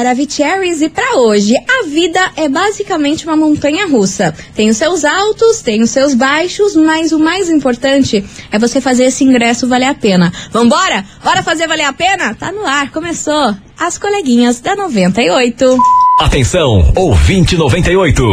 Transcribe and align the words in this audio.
Maravicheries 0.00 0.80
e 0.80 0.88
para 0.88 1.18
hoje, 1.18 1.54
a 1.56 1.86
vida 1.86 2.32
é 2.34 2.48
basicamente 2.48 3.26
uma 3.26 3.36
montanha 3.36 3.86
russa. 3.86 4.34
Tem 4.54 4.70
os 4.70 4.78
seus 4.78 5.04
altos, 5.04 5.60
tem 5.60 5.82
os 5.82 5.90
seus 5.90 6.14
baixos, 6.14 6.74
mas 6.74 7.12
o 7.12 7.18
mais 7.18 7.50
importante 7.50 8.24
é 8.50 8.58
você 8.58 8.80
fazer 8.80 9.04
esse 9.04 9.24
ingresso 9.24 9.68
valer 9.68 9.88
a 9.88 9.94
pena. 9.94 10.32
Vambora? 10.50 11.04
Bora 11.22 11.42
fazer 11.42 11.68
valer 11.68 11.84
a 11.84 11.92
pena? 11.92 12.34
Tá 12.34 12.50
no 12.50 12.64
ar, 12.64 12.90
começou. 12.90 13.54
As 13.78 13.98
coleguinhas 13.98 14.58
da 14.60 14.74
98. 14.74 15.76
Atenção, 16.18 16.92
ouvinte 16.96 17.58
98. 17.58 18.24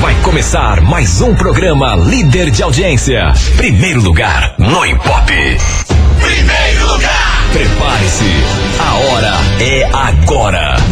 Vai 0.00 0.14
começar 0.22 0.80
mais 0.80 1.20
um 1.20 1.34
programa 1.34 1.94
líder 1.94 2.50
de 2.50 2.62
audiência. 2.62 3.34
Primeiro 3.58 4.00
lugar 4.00 4.54
no 4.58 4.86
Ibope. 4.86 5.58
Primeiro 6.22 6.86
lugar. 6.90 7.32
Prepare-se. 7.52 8.72
A 8.80 8.94
hora 8.94 9.32
é 9.60 9.84
agora. 9.92 10.91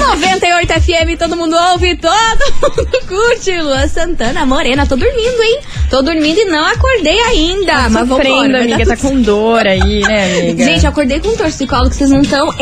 98 0.00 0.72
FM, 0.80 1.18
todo 1.18 1.36
mundo 1.36 1.56
ouve, 1.72 1.96
todo 1.96 2.76
mundo 2.76 2.98
curte. 3.06 3.60
Lua 3.60 3.86
Santana, 3.86 4.46
Morena, 4.46 4.86
tô 4.86 4.96
dormindo, 4.96 5.42
hein? 5.42 5.60
Tô 5.90 6.02
dormindo 6.02 6.38
e 6.38 6.44
não 6.46 6.64
acordei 6.64 7.20
ainda. 7.20 7.72
Tá 7.72 7.88
mas 7.90 8.08
vambora, 8.08 8.22
vai 8.24 8.62
amiga. 8.62 8.86
Tá 8.86 8.96
com 8.96 9.20
dor 9.20 9.66
aí, 9.66 10.00
né, 10.00 10.40
amiga? 10.40 10.64
Gente, 10.64 10.84
eu 10.84 10.90
acordei 10.90 11.20
com 11.20 11.28
um 11.28 11.36
torcicolo 11.36 11.90
que 11.90 11.96
vocês 11.96 12.10
não 12.10 12.22
estão 12.22 12.52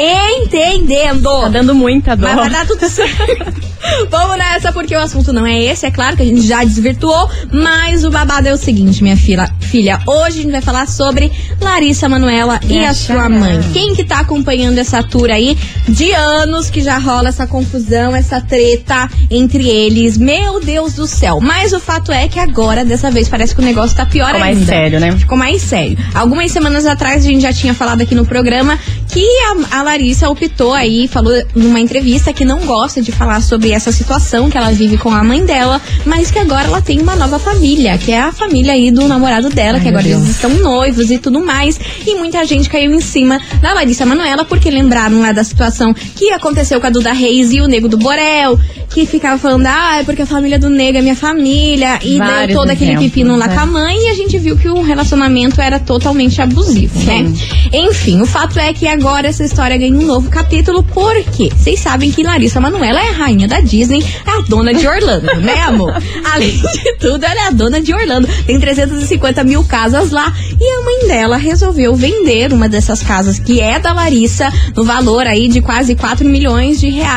entendendo. 0.42 1.42
Tá 1.42 1.48
dando 1.48 1.74
muita 1.74 2.16
dor. 2.16 2.28
Mas 2.28 2.36
vai 2.36 2.50
dar 2.50 2.66
tudo 2.66 2.88
certo. 2.88 3.68
Vamos 4.10 4.36
nessa, 4.36 4.72
porque 4.72 4.94
o 4.94 5.00
assunto 5.00 5.32
não 5.32 5.46
é 5.46 5.58
esse, 5.62 5.86
é 5.86 5.90
claro 5.90 6.16
que 6.16 6.22
a 6.22 6.26
gente 6.26 6.42
já 6.42 6.62
desvirtuou, 6.64 7.30
mas 7.50 8.04
o 8.04 8.10
babado 8.10 8.48
é 8.48 8.52
o 8.52 8.56
seguinte, 8.56 9.02
minha 9.02 9.16
filha. 9.16 9.48
Filha, 9.60 10.00
hoje 10.06 10.40
a 10.40 10.42
gente 10.42 10.50
vai 10.50 10.62
falar 10.62 10.86
sobre 10.88 11.30
Larissa 11.60 12.08
Manuela 12.08 12.58
e 12.64 12.66
Minha 12.66 12.90
a 12.90 12.94
sua 12.94 13.28
mãe. 13.28 13.60
Quem 13.72 13.94
que 13.94 14.04
tá 14.04 14.20
acompanhando 14.20 14.78
essa 14.78 15.02
tour 15.02 15.30
aí 15.30 15.56
de 15.88 16.10
anos 16.12 16.70
que 16.70 16.80
já 16.80 16.98
rola 16.98 17.27
essa 17.28 17.46
confusão, 17.46 18.14
essa 18.14 18.40
treta 18.40 19.08
entre 19.30 19.68
eles? 19.68 20.16
Meu 20.18 20.60
Deus 20.60 20.94
do 20.94 21.06
céu. 21.06 21.38
Mas 21.40 21.72
o 21.72 21.80
fato 21.80 22.10
é 22.12 22.28
que 22.28 22.38
agora, 22.38 22.84
dessa 22.84 23.10
vez, 23.10 23.28
parece 23.28 23.54
que 23.54 23.60
o 23.60 23.64
negócio 23.64 23.96
tá 23.96 24.06
pior 24.06 24.26
Ficou 24.32 24.42
ainda. 24.42 24.56
mais 24.56 24.66
sério, 24.66 25.00
né? 25.00 25.12
Ficou 25.16 25.38
mais 25.38 25.62
sério. 25.62 25.98
Algumas 26.14 26.50
semanas 26.50 26.86
atrás 26.86 27.24
a 27.24 27.28
gente 27.28 27.42
já 27.42 27.52
tinha 27.52 27.74
falado 27.74 28.00
aqui 28.00 28.14
no 28.14 28.24
programa 28.26 28.78
que 29.08 29.24
a, 29.70 29.78
a 29.78 29.82
Larissa 29.82 30.28
optou 30.28 30.72
aí, 30.72 31.08
falou 31.08 31.32
numa 31.54 31.80
entrevista 31.80 32.32
que 32.32 32.44
não 32.44 32.60
gosta 32.60 33.00
de 33.00 33.12
falar 33.12 33.40
sobre 33.40 33.70
essa 33.72 33.90
situação 33.92 34.50
que 34.50 34.56
ela 34.58 34.70
vive 34.70 34.98
com 34.98 35.10
a 35.10 35.22
mãe 35.24 35.44
dela, 35.44 35.80
mas 36.04 36.30
que 36.30 36.38
agora 36.38 36.64
ela 36.66 36.80
tem 36.80 37.00
uma 37.00 37.16
nova 37.16 37.38
família, 37.38 37.96
que 37.98 38.12
é 38.12 38.20
a 38.20 38.32
família 38.32 38.72
aí 38.72 38.90
do 38.90 39.06
namorado 39.08 39.48
dela, 39.50 39.78
Ai, 39.78 39.82
que 39.82 39.88
agora 39.88 40.04
meu 40.04 40.12
eles 40.18 40.24
Deus. 40.24 40.36
estão 40.36 40.50
noivos 40.62 41.10
e 41.10 41.18
tudo 41.18 41.44
mais. 41.44 41.78
E 42.06 42.14
muita 42.16 42.44
gente 42.44 42.68
caiu 42.68 42.92
em 42.92 43.00
cima 43.00 43.40
da 43.60 43.72
Larissa 43.72 44.04
Manoela, 44.06 44.44
porque 44.44 44.70
lembraram 44.70 45.20
lá 45.20 45.32
da 45.32 45.44
situação 45.44 45.92
que 45.94 46.30
aconteceu 46.30 46.80
com 46.80 46.86
a 46.86 46.90
Duda 46.90 47.12
Reis 47.18 47.52
e 47.52 47.60
o 47.60 47.66
Nego 47.66 47.88
do 47.88 47.98
Borel, 47.98 48.58
que 48.90 49.04
ficava 49.04 49.38
falando, 49.38 49.66
ah, 49.66 49.98
é 49.98 50.04
porque 50.04 50.22
a 50.22 50.26
família 50.26 50.58
do 50.58 50.70
Nego 50.70 50.98
é 50.98 51.02
minha 51.02 51.16
família, 51.16 51.98
e 52.02 52.18
Vários 52.18 52.46
deu 52.46 52.56
todo 52.56 52.70
aquele 52.70 52.92
exemplos, 52.92 53.10
pepino 53.10 53.36
lá 53.36 53.48
né? 53.48 53.54
com 53.54 53.60
a 53.60 53.66
mãe, 53.66 53.96
e 54.06 54.08
a 54.08 54.14
gente 54.14 54.38
viu 54.38 54.56
que 54.56 54.68
o 54.68 54.80
relacionamento 54.80 55.60
era 55.60 55.78
totalmente 55.78 56.40
abusivo, 56.40 56.98
né? 57.04 57.30
Enfim, 57.72 58.20
o 58.22 58.26
fato 58.26 58.58
é 58.58 58.72
que 58.72 58.86
agora 58.86 59.28
essa 59.28 59.44
história 59.44 59.76
ganha 59.76 59.94
um 59.94 60.06
novo 60.06 60.30
capítulo, 60.30 60.82
porque 60.82 61.50
vocês 61.50 61.80
sabem 61.80 62.10
que 62.10 62.22
Larissa 62.22 62.60
Manoela 62.60 63.00
é 63.00 63.08
a 63.08 63.12
rainha 63.12 63.48
da 63.48 63.60
Disney, 63.60 64.04
é 64.26 64.30
a 64.30 64.42
dona 64.48 64.72
de 64.72 64.86
Orlando, 64.86 65.26
né, 65.40 65.60
amor? 65.62 65.92
Além 66.32 66.52
de 66.52 66.96
tudo, 66.98 67.24
ela 67.24 67.40
é 67.40 67.46
a 67.48 67.50
dona 67.50 67.80
de 67.80 67.92
Orlando. 67.92 68.28
Tem 68.46 68.58
350 68.58 69.44
mil 69.44 69.64
casas 69.64 70.10
lá. 70.10 70.32
E 70.60 70.64
a 70.64 70.84
mãe 70.84 71.08
dela 71.08 71.36
resolveu 71.36 71.94
vender 71.94 72.52
uma 72.52 72.68
dessas 72.68 73.02
casas, 73.02 73.38
que 73.38 73.60
é 73.60 73.78
da 73.78 73.92
Larissa, 73.92 74.52
no 74.76 74.84
valor 74.84 75.26
aí 75.26 75.48
de 75.48 75.60
quase 75.60 75.94
4 75.94 76.26
milhões 76.28 76.80
de 76.80 76.88
reais, 76.88 77.07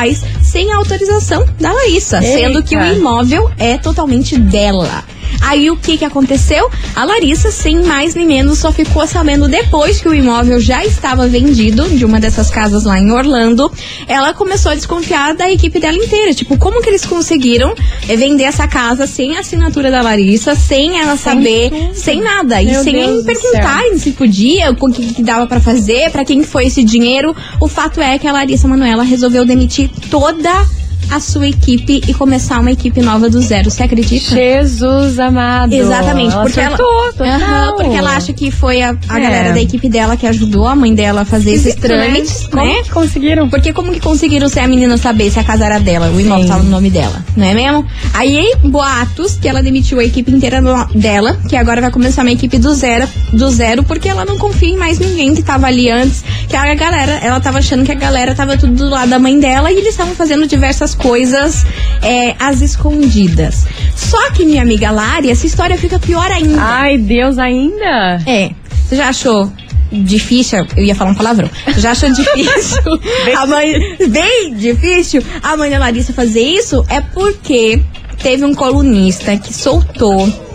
sem 0.42 0.72
autorização 0.72 1.46
da 1.60 1.72
Larissa, 1.72 2.20
sendo 2.22 2.62
que 2.62 2.76
o 2.76 2.84
imóvel 2.84 3.50
é 3.58 3.76
totalmente 3.78 4.38
dela. 4.38 5.04
Aí 5.42 5.70
o 5.70 5.76
que 5.76 5.98
que 5.98 6.04
aconteceu? 6.04 6.70
A 6.94 7.04
Larissa, 7.04 7.50
sem 7.50 7.82
mais 7.82 8.14
nem 8.14 8.26
menos, 8.26 8.58
só 8.58 8.72
ficou 8.72 9.06
sabendo 9.06 9.48
depois 9.48 10.00
que 10.00 10.08
o 10.08 10.14
imóvel 10.14 10.60
já 10.60 10.84
estava 10.84 11.26
vendido 11.26 11.88
de 11.90 12.04
uma 12.04 12.20
dessas 12.20 12.50
casas 12.50 12.84
lá 12.84 12.98
em 12.98 13.10
Orlando. 13.10 13.70
Ela 14.06 14.32
começou 14.32 14.72
a 14.72 14.74
desconfiar 14.74 15.34
da 15.34 15.50
equipe 15.50 15.78
dela 15.80 15.96
inteira. 15.96 16.32
Tipo, 16.32 16.56
como 16.56 16.80
que 16.80 16.88
eles 16.88 17.04
conseguiram 17.04 17.74
vender 18.06 18.44
essa 18.44 18.66
casa 18.68 19.06
sem 19.06 19.36
a 19.36 19.40
assinatura 19.40 19.90
da 19.90 20.00
Larissa, 20.00 20.54
sem 20.54 20.98
ela 21.00 21.16
saber, 21.16 21.70
tudo. 21.70 21.94
sem 21.94 22.20
nada 22.20 22.62
e 22.62 22.66
Meu 22.66 22.82
sem 22.82 22.92
Deus 22.92 23.24
nem 23.24 23.34
perguntarem 23.34 23.98
se 23.98 24.12
podia, 24.12 24.70
o 24.70 24.92
que, 24.92 25.14
que 25.14 25.22
dava 25.22 25.46
pra 25.46 25.60
fazer, 25.60 26.10
pra 26.10 26.24
quem 26.24 26.40
que 26.40 26.46
foi 26.46 26.66
esse 26.66 26.84
dinheiro. 26.84 27.34
O 27.60 27.68
fato 27.68 28.00
é 28.00 28.18
que 28.18 28.26
a 28.26 28.32
Larissa 28.32 28.68
Manoela 28.68 29.02
resolveu 29.02 29.44
demitir 29.44 29.90
toda 30.10 30.50
a 30.50 30.81
sua 31.20 31.46
equipe 31.48 32.00
e 32.06 32.14
começar 32.14 32.60
uma 32.60 32.70
equipe 32.72 33.00
nova 33.00 33.28
do 33.28 33.40
zero. 33.40 33.70
Você 33.70 33.82
acredita? 33.82 34.34
Jesus 34.34 35.18
amado. 35.18 35.72
Exatamente, 35.72 36.32
ela 36.34 36.42
porque 36.42 36.60
ela, 36.60 36.76
total. 36.76 37.26
Aham, 37.26 37.74
porque 37.76 37.96
ela 37.96 38.16
acha 38.16 38.32
que 38.32 38.50
foi 38.50 38.82
a, 38.82 38.96
a 39.08 39.18
É. 39.18 39.22
galera 39.22 39.52
da 39.52 39.60
equipe 39.60 39.88
dela 39.88 40.16
que 40.16 40.26
ajudou 40.26 40.66
a 40.66 40.74
mãe 40.74 40.94
dela 40.94 41.22
a 41.22 41.24
fazer 41.24 41.52
esses 41.52 41.74
né? 41.76 41.80
trâmites, 41.80 42.46
Como 42.48 42.64
né? 42.64 42.82
que 42.82 42.90
conseguiram? 42.90 43.48
Porque 43.48 43.72
como 43.72 43.92
que 43.92 44.00
conseguiram 44.00 44.48
ser 44.48 44.60
a 44.60 44.68
menina 44.68 44.96
saber 44.96 45.30
se 45.30 45.38
a 45.38 45.44
casa 45.44 45.64
era 45.64 45.78
dela, 45.78 46.10
o 46.10 46.20
imóvel 46.20 46.44
estava 46.44 46.62
no 46.62 46.70
nome 46.70 46.90
dela, 46.90 47.24
não 47.36 47.46
é 47.46 47.54
mesmo? 47.54 47.86
Aí, 48.14 48.54
boatos 48.64 49.36
que 49.36 49.48
ela 49.48 49.62
demitiu 49.62 49.98
a 50.00 50.04
equipe 50.04 50.30
inteira 50.30 50.60
dela, 50.94 51.38
que 51.48 51.56
agora 51.56 51.80
vai 51.80 51.90
começar 51.90 52.22
uma 52.22 52.32
equipe 52.32 52.58
do 52.58 52.74
zero, 52.74 53.06
do 53.32 53.50
zero, 53.50 53.82
porque 53.82 54.08
ela 54.08 54.24
não 54.24 54.38
confia 54.38 54.68
em 54.70 54.76
mais 54.76 54.98
ninguém 54.98 55.34
que 55.34 55.42
tava 55.42 55.66
ali 55.66 55.90
antes, 55.90 56.24
que 56.48 56.56
a 56.56 56.74
galera, 56.74 57.12
ela 57.22 57.40
tava 57.40 57.58
achando 57.58 57.84
que 57.84 57.92
a 57.92 57.96
galera 57.96 58.34
tava 58.34 58.56
tudo 58.56 58.72
do 58.74 58.88
lado 58.88 59.08
da 59.10 59.18
mãe 59.18 59.38
dela 59.38 59.70
e 59.70 59.76
eles 59.76 59.90
estavam 59.90 60.14
fazendo 60.14 60.46
diversas 60.46 60.94
coisas 61.02 61.66
é, 62.00 62.34
às 62.38 62.62
escondidas. 62.62 63.66
Só 63.94 64.30
que, 64.30 64.44
minha 64.44 64.62
amiga 64.62 64.90
Lari, 64.90 65.30
essa 65.30 65.46
história 65.46 65.76
fica 65.76 65.98
pior 65.98 66.30
ainda. 66.30 66.62
Ai, 66.62 66.96
Deus, 66.96 67.38
ainda? 67.38 68.22
É. 68.26 68.50
Você 68.86 68.96
já 68.96 69.08
achou 69.08 69.52
difícil? 69.90 70.66
Eu 70.76 70.84
ia 70.84 70.94
falar 70.94 71.10
um 71.10 71.14
palavrão. 71.14 71.50
Você 71.66 71.80
já 71.80 71.90
achou 71.90 72.10
difícil 72.10 72.82
a 73.36 73.46
mãe. 73.46 73.96
Bem 74.08 74.54
difícil 74.54 75.22
a 75.42 75.56
mãe 75.56 75.70
da 75.70 75.78
Larissa 75.78 76.12
fazer 76.12 76.42
isso? 76.42 76.84
É 76.88 77.00
porque 77.00 77.82
teve 78.22 78.44
um 78.44 78.54
colunista 78.54 79.36
que 79.36 79.52
soltou. 79.52 80.51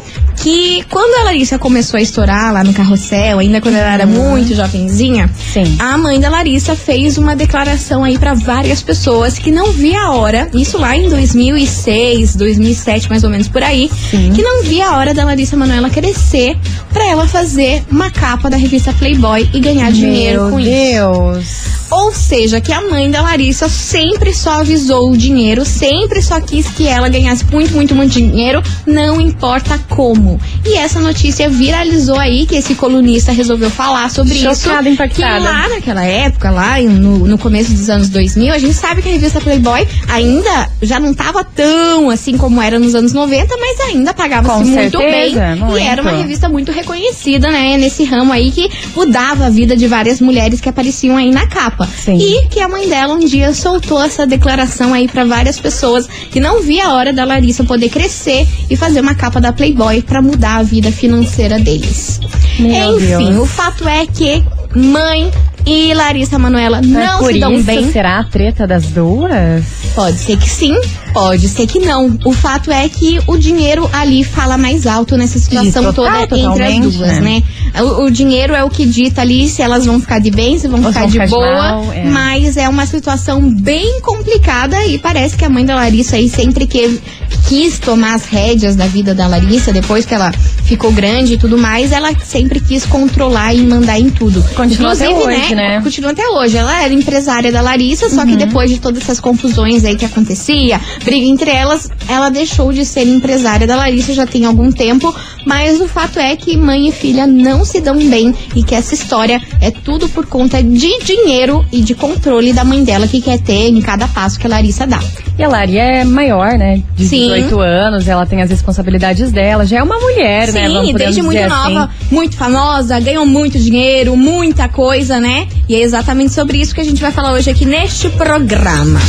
Que 0.48 0.82
quando 0.90 1.14
a 1.20 1.24
Larissa 1.26 1.60
começou 1.60 1.98
a 1.98 2.02
estourar 2.02 2.54
lá 2.54 2.64
no 2.64 2.74
carrossel, 2.74 3.40
ainda 3.40 3.60
quando 3.60 3.76
ela 3.76 3.92
era 3.94 4.06
muito 4.06 4.56
jovenzinha, 4.56 5.30
Sim. 5.52 5.76
a 5.78 5.98
mãe 5.98 6.22
da 6.22 6.30
Larissa 6.30 6.74
fez 6.74 7.18
uma 7.18 7.36
declaração 7.36 8.02
aí 8.02 8.18
pra 8.18 8.34
várias 8.34 8.82
pessoas 8.82 9.38
que 9.38 9.52
não 9.52 9.74
via 9.74 10.04
a 10.04 10.12
hora, 10.12 10.50
isso 10.54 10.78
lá 10.78 10.96
em 10.96 11.10
2006, 11.10 12.38
2007, 12.38 13.10
mais 13.10 13.26
ou 13.26 13.30
menos 13.30 13.50
por 13.50 13.62
aí, 13.62 13.92
Sim. 14.10 14.32
que 14.34 14.42
não 14.42 14.64
via 14.64 14.88
a 14.88 14.98
hora 14.98 15.14
da 15.14 15.26
Larissa 15.26 15.58
Manoela 15.58 15.90
crescer 15.90 16.58
pra 16.94 17.06
ela 17.06 17.28
fazer 17.28 17.84
uma 17.92 18.10
capa 18.10 18.50
da 18.50 18.56
revista 18.56 18.94
Playboy 18.94 19.50
e 19.54 19.60
ganhar 19.60 19.92
dinheiro 19.92 20.44
Meu 20.44 20.52
com 20.52 20.60
isso. 20.62 20.70
Deus. 20.70 21.78
Ou 21.90 22.14
seja, 22.14 22.60
que 22.60 22.74
a 22.74 22.82
mãe 22.82 23.10
da 23.10 23.22
Larissa 23.22 23.70
sempre 23.70 24.34
só 24.34 24.62
avisou 24.62 25.10
o 25.10 25.18
dinheiro, 25.18 25.64
sempre 25.64 26.22
só 26.22 26.40
quis 26.42 26.68
que 26.68 26.86
ela 26.86 27.08
ganhasse 27.08 27.46
muito, 27.46 27.74
muito, 27.74 27.96
muito 27.96 28.12
dinheiro, 28.12 28.62
não 28.86 29.22
importa 29.22 29.80
como. 29.90 30.37
E 30.66 30.78
essa 30.78 31.00
notícia 31.00 31.50
viralizou 31.50 32.20
aí, 32.20 32.46
que 32.46 32.56
esse 32.56 32.76
colunista 32.76 33.32
resolveu 33.32 33.70
falar 33.70 34.10
sobre 34.10 34.34
isso. 34.34 34.64
Chocada, 34.64 34.90
impactada. 34.90 35.40
Que 35.40 35.44
lá 35.44 35.70
naquela 35.70 36.04
época, 36.04 36.50
lá 36.50 36.82
no, 36.82 37.28
no 37.28 37.38
começo 37.38 37.72
dos 37.74 37.90
anos 37.90 38.10
2000, 38.10 38.54
a 38.54 38.58
gente 38.58 38.74
sabe 38.74 39.02
que 39.02 39.10
a 39.10 39.12
revista 39.12 39.40
Playboy 39.42 39.88
ainda 40.08 40.70
já 40.82 41.00
não 41.00 41.14
tava 41.14 41.44
tão 41.44 42.10
assim 42.10 42.38
como 42.38 42.62
era 42.62 42.80
nos 42.80 42.96
anos 42.96 43.14
90, 43.14 43.56
mas 43.58 43.80
ainda 43.82 44.14
pagava-se 44.14 44.66
muito 44.66 44.98
certeza, 44.98 45.40
bem. 45.40 45.56
muito. 45.56 45.78
E 45.78 45.82
era 45.82 46.02
uma 46.02 46.12
revista 46.12 46.50
muito 46.50 46.72
reconhecida, 46.72 47.50
né, 47.50 47.78
nesse 47.78 48.04
ramo 48.04 48.32
aí 48.34 48.52
que 48.52 48.70
mudava 48.96 49.46
a 49.46 49.50
vida 49.50 49.76
de 49.76 49.88
várias 49.88 50.20
mulheres 50.22 50.60
que 50.62 50.70
apareciam 50.70 51.18
aí 51.18 51.32
na 51.32 51.48
capa. 51.48 51.88
Sim. 51.88 52.18
E 52.18 52.48
que 52.48 52.60
a 52.60 52.68
mãe 52.68 52.88
dela 52.88 53.14
um 53.14 53.20
dia 53.20 53.54
soltou 53.54 54.02
essa 54.02 54.26
declaração 54.26 54.94
aí 54.94 55.08
pra 55.08 55.26
várias 55.26 55.60
pessoas 55.60 56.08
que 56.32 56.40
não 56.40 56.62
via 56.62 56.88
a 56.88 56.94
hora 56.94 57.14
da 57.14 57.26
Larissa 57.26 57.64
poder 57.64 57.90
crescer 57.90 58.48
e 58.70 58.76
fazer 58.76 59.00
uma 59.00 59.16
capa 59.16 59.40
da 59.40 59.52
Playboy 59.52 60.02
pra 60.02 60.17
mudar 60.22 60.58
a 60.58 60.64
vida 60.64 60.92
financeira 60.92 61.60
deles. 61.60 62.20
Meu 62.60 62.98
Enfim, 62.98 63.30
Deus. 63.32 63.38
o 63.44 63.46
fato 63.46 63.88
é 63.88 64.06
que 64.06 64.44
mãe 64.76 65.32
e 65.66 65.94
Larissa 65.94 66.40
Manoela 66.40 66.78
Mas 66.78 66.88
não 66.88 67.20
por 67.20 67.32
se 67.34 67.40
dão 67.40 67.62
bem. 67.62 67.92
será 67.92 68.20
a 68.20 68.24
treta 68.24 68.66
das 68.66 68.86
duas? 68.88 69.64
Pode 69.94 70.18
ser 70.18 70.38
que 70.38 70.50
sim, 70.50 70.74
pode 71.14 71.48
ser 71.50 71.68
que 71.68 71.80
não. 71.80 72.18
O 72.26 72.32
fato 72.34 72.72
é 72.72 72.88
que 72.90 73.20
o 73.28 73.38
dinheiro 73.38 73.90
ali 73.94 74.24
fala 74.24 74.58
mais 74.58 74.86
alto 74.86 75.18
nessa 75.18 75.40
situação 75.40 75.92
toda 75.94 76.22
entre 76.24 76.64
as 76.64 76.80
duas, 76.80 77.20
né? 77.20 77.20
né? 77.22 77.44
O, 77.82 78.04
o 78.06 78.12
dinheiro 78.12 78.54
é 78.54 78.64
o 78.64 78.70
que 78.70 78.86
dita 78.86 79.22
ali 79.22 79.48
se 79.48 79.62
elas 79.62 79.86
vão 79.86 80.00
ficar 80.00 80.20
de 80.20 80.32
bem, 80.32 80.58
se 80.58 80.68
vão 80.68 80.80
Ou 80.80 80.88
ficar 80.88 81.02
vão 81.02 81.08
de 81.10 81.14
ficar 81.14 81.26
de 81.26 81.32
boa. 81.32 81.52
mal, 81.54 81.94
é. 81.94 82.04
Mas 82.06 82.58
é 82.58 82.68
uma 82.70 82.86
situação 82.86 83.50
bem 83.54 84.02
complicada 84.02 84.86
e 84.86 84.98
parece 84.98 85.36
que 85.36 85.46
a 85.46 85.50
mãe 85.50 85.66
da 85.66 85.76
Larissa 85.76 86.16
aí 86.16 86.30
sempre 86.30 86.66
que 86.66 87.00
quis 87.48 87.80
tomar 87.80 88.16
as 88.16 88.26
rédeas 88.26 88.76
da 88.76 88.86
vida 88.88 89.14
da 89.16 89.28
Larissa, 89.28 89.72
depois 89.72 90.06
que 90.06 90.14
ela 90.14 90.32
ficou 90.64 90.92
grande 90.92 91.34
e 91.34 91.38
tudo 91.38 91.58
mais, 91.58 91.92
ela 91.92 92.12
sempre 92.24 92.60
quis 92.60 92.86
controlar 92.86 93.54
e 93.54 93.62
mandar 93.62 94.00
em 94.00 94.10
tudo. 94.10 94.44
Continua 94.56 94.92
até 94.94 95.10
hoje, 95.10 95.56
né? 95.56 95.82
Continua 95.82 96.12
até 96.12 96.28
hoje. 96.30 96.58
Ela 96.58 96.84
era 96.84 96.94
empresária 96.94 97.52
da 97.52 97.62
Larissa, 97.62 98.10
só 98.10 98.26
que 98.26 98.32
Uhum. 98.32 98.38
depois 98.38 98.70
de 98.70 98.80
todas 98.80 99.02
essas 99.04 99.20
confusões 99.20 99.84
aí 99.86 99.96
que 99.96 100.06
acontecia, 100.06 100.80
briga 101.04 101.26
entre 101.26 101.52
elas, 101.52 101.90
ela 102.08 102.30
deixou 102.30 102.72
de 102.72 102.86
ser 102.86 103.06
empresária 103.08 103.68
da 103.68 103.76
Larissa 103.76 104.14
já 104.14 104.26
tem 104.26 104.46
algum 104.46 104.72
tempo. 104.72 105.14
Mas 105.46 105.80
o 105.80 105.88
fato 105.88 106.20
é 106.20 106.36
que 106.36 106.58
mãe 106.58 106.90
e 106.90 106.92
filha 106.92 107.26
não 107.26 107.64
se 107.64 107.80
dão 107.80 107.98
bem 107.98 108.36
e 108.56 108.64
que 108.64 108.76
essa 108.76 108.94
história 108.94 109.42
é 109.62 109.72
tudo 109.72 110.10
por 110.10 110.26
conta 110.26 110.62
de 110.62 111.00
dinheiro 111.00 111.66
e 111.72 111.82
de 111.82 111.96
controle 111.96 112.52
da 112.52 112.64
mãe 112.64 112.84
dela 112.84 113.08
que 113.08 113.22
quer 113.22 113.40
ter 113.40 113.70
em 113.70 113.82
cada 113.82 114.08
passo 114.08 114.38
que 114.40 114.46
a 114.46 114.50
Larissa 114.50 114.86
dá. 114.86 115.00
E 115.38 115.44
a 115.44 115.48
Lari 115.48 115.78
é 115.78 116.04
maior, 116.04 116.58
né? 116.58 116.82
De 116.96 117.08
Sim. 117.08 117.28
18 117.28 117.60
anos, 117.60 118.08
ela 118.08 118.26
tem 118.26 118.42
as 118.42 118.50
responsabilidades 118.50 119.32
dela, 119.32 119.66
já 119.66 119.78
é 119.78 119.84
uma 119.84 120.00
mulher, 120.00 120.52
né? 120.52 120.68
Vamos 120.68 120.88
Sim, 120.88 120.94
desde 120.96 121.22
muito 121.22 121.38
dizer 121.38 121.50
nova, 121.50 121.84
assim. 121.84 122.16
muito 122.16 122.36
famosa, 122.36 123.00
ganhou 123.00 123.26
muito 123.26 123.60
dinheiro, 123.60 124.18
muita 124.18 124.68
coisa, 124.68 125.20
né? 125.20 125.48
E 125.70 125.76
é 125.76 125.80
exatamente 125.80 126.34
sobre 126.34 126.58
isso 126.58 126.74
que 126.74 126.82
a 126.82 126.84
gente 126.84 127.00
vai 127.00 127.12
falar 127.12 127.34
hoje 127.34 127.52
aqui 127.52 127.66
neste 127.66 128.10
programa. 128.10 129.00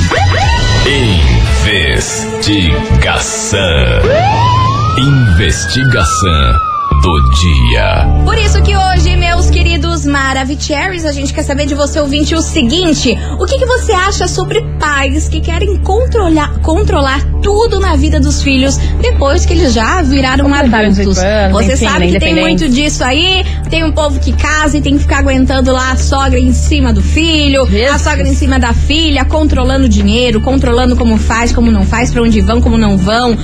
Investigação. 1.71 3.61
Investigação 4.97 6.59
do 7.03 7.21
dia. 7.33 8.07
Por 8.25 8.39
isso 8.39 8.63
que 8.63 8.75
hoje, 8.75 9.15
meus 9.99 10.05
queridos 10.05 10.07
Maravicheries, 10.07 11.05
a 11.05 11.13
gente 11.13 11.33
quer 11.33 11.43
saber 11.43 11.67
de 11.67 11.75
você, 11.75 11.99
ouvinte, 11.99 12.35
o 12.35 12.43
seguinte: 12.43 13.17
o 13.39 13.47
que, 13.47 13.59
que 13.59 13.67
você 13.67 13.93
acha 13.93 14.29
sobre 14.29 14.61
pais 14.79 15.29
que 15.29 15.41
querem 15.41 15.77
controlar, 15.79 16.61
controlar 16.61 17.23
tudo 17.43 17.81
na 17.81 17.97
vida 17.97 18.21
dos 18.21 18.43
filhos 18.43 18.77
depois 19.01 19.47
que 19.47 19.55
eles 19.55 19.73
já 19.73 20.03
viraram 20.03 20.45
Completaram 20.45 20.89
adultos? 20.89 21.17
18 21.17 21.27
anos, 21.27 21.53
Você 21.53 21.73
enfim, 21.75 21.85
sabe 21.87 22.13
que 22.13 22.19
tem 22.19 22.35
muito 22.35 22.69
disso 22.69 23.03
aí, 23.03 23.45
tem 23.71 23.85
um 23.85 23.93
povo 23.93 24.19
que 24.21 24.33
casa 24.33 24.79
e 24.79 24.81
tem 24.81 24.95
que 24.95 25.01
ficar 25.01 25.19
aguentando 25.19 25.73
lá 25.73 25.93
a 25.93 25.97
sogra 25.97 26.39
em 26.39 26.53
cima 26.53 26.93
do 26.93 27.03
filho, 27.03 27.63
a 27.63 27.67
Jesus. 27.71 28.03
sogra 28.03 28.29
em 28.29 28.35
cima 28.35 28.59
da 28.59 28.73
filha, 28.73 29.25
controlando 29.25 29.87
o 29.87 29.89
dinheiro, 29.89 30.41
controlando 30.41 30.97
como 30.97 31.17
faz, 31.17 31.53
como 31.53 31.71
não 31.71 31.85
faz, 31.85 32.11
pra 32.11 32.23
onde 32.23 32.41
vão, 32.41 32.61
como 32.61 32.77
não 32.77 32.97
vão. 32.97 33.37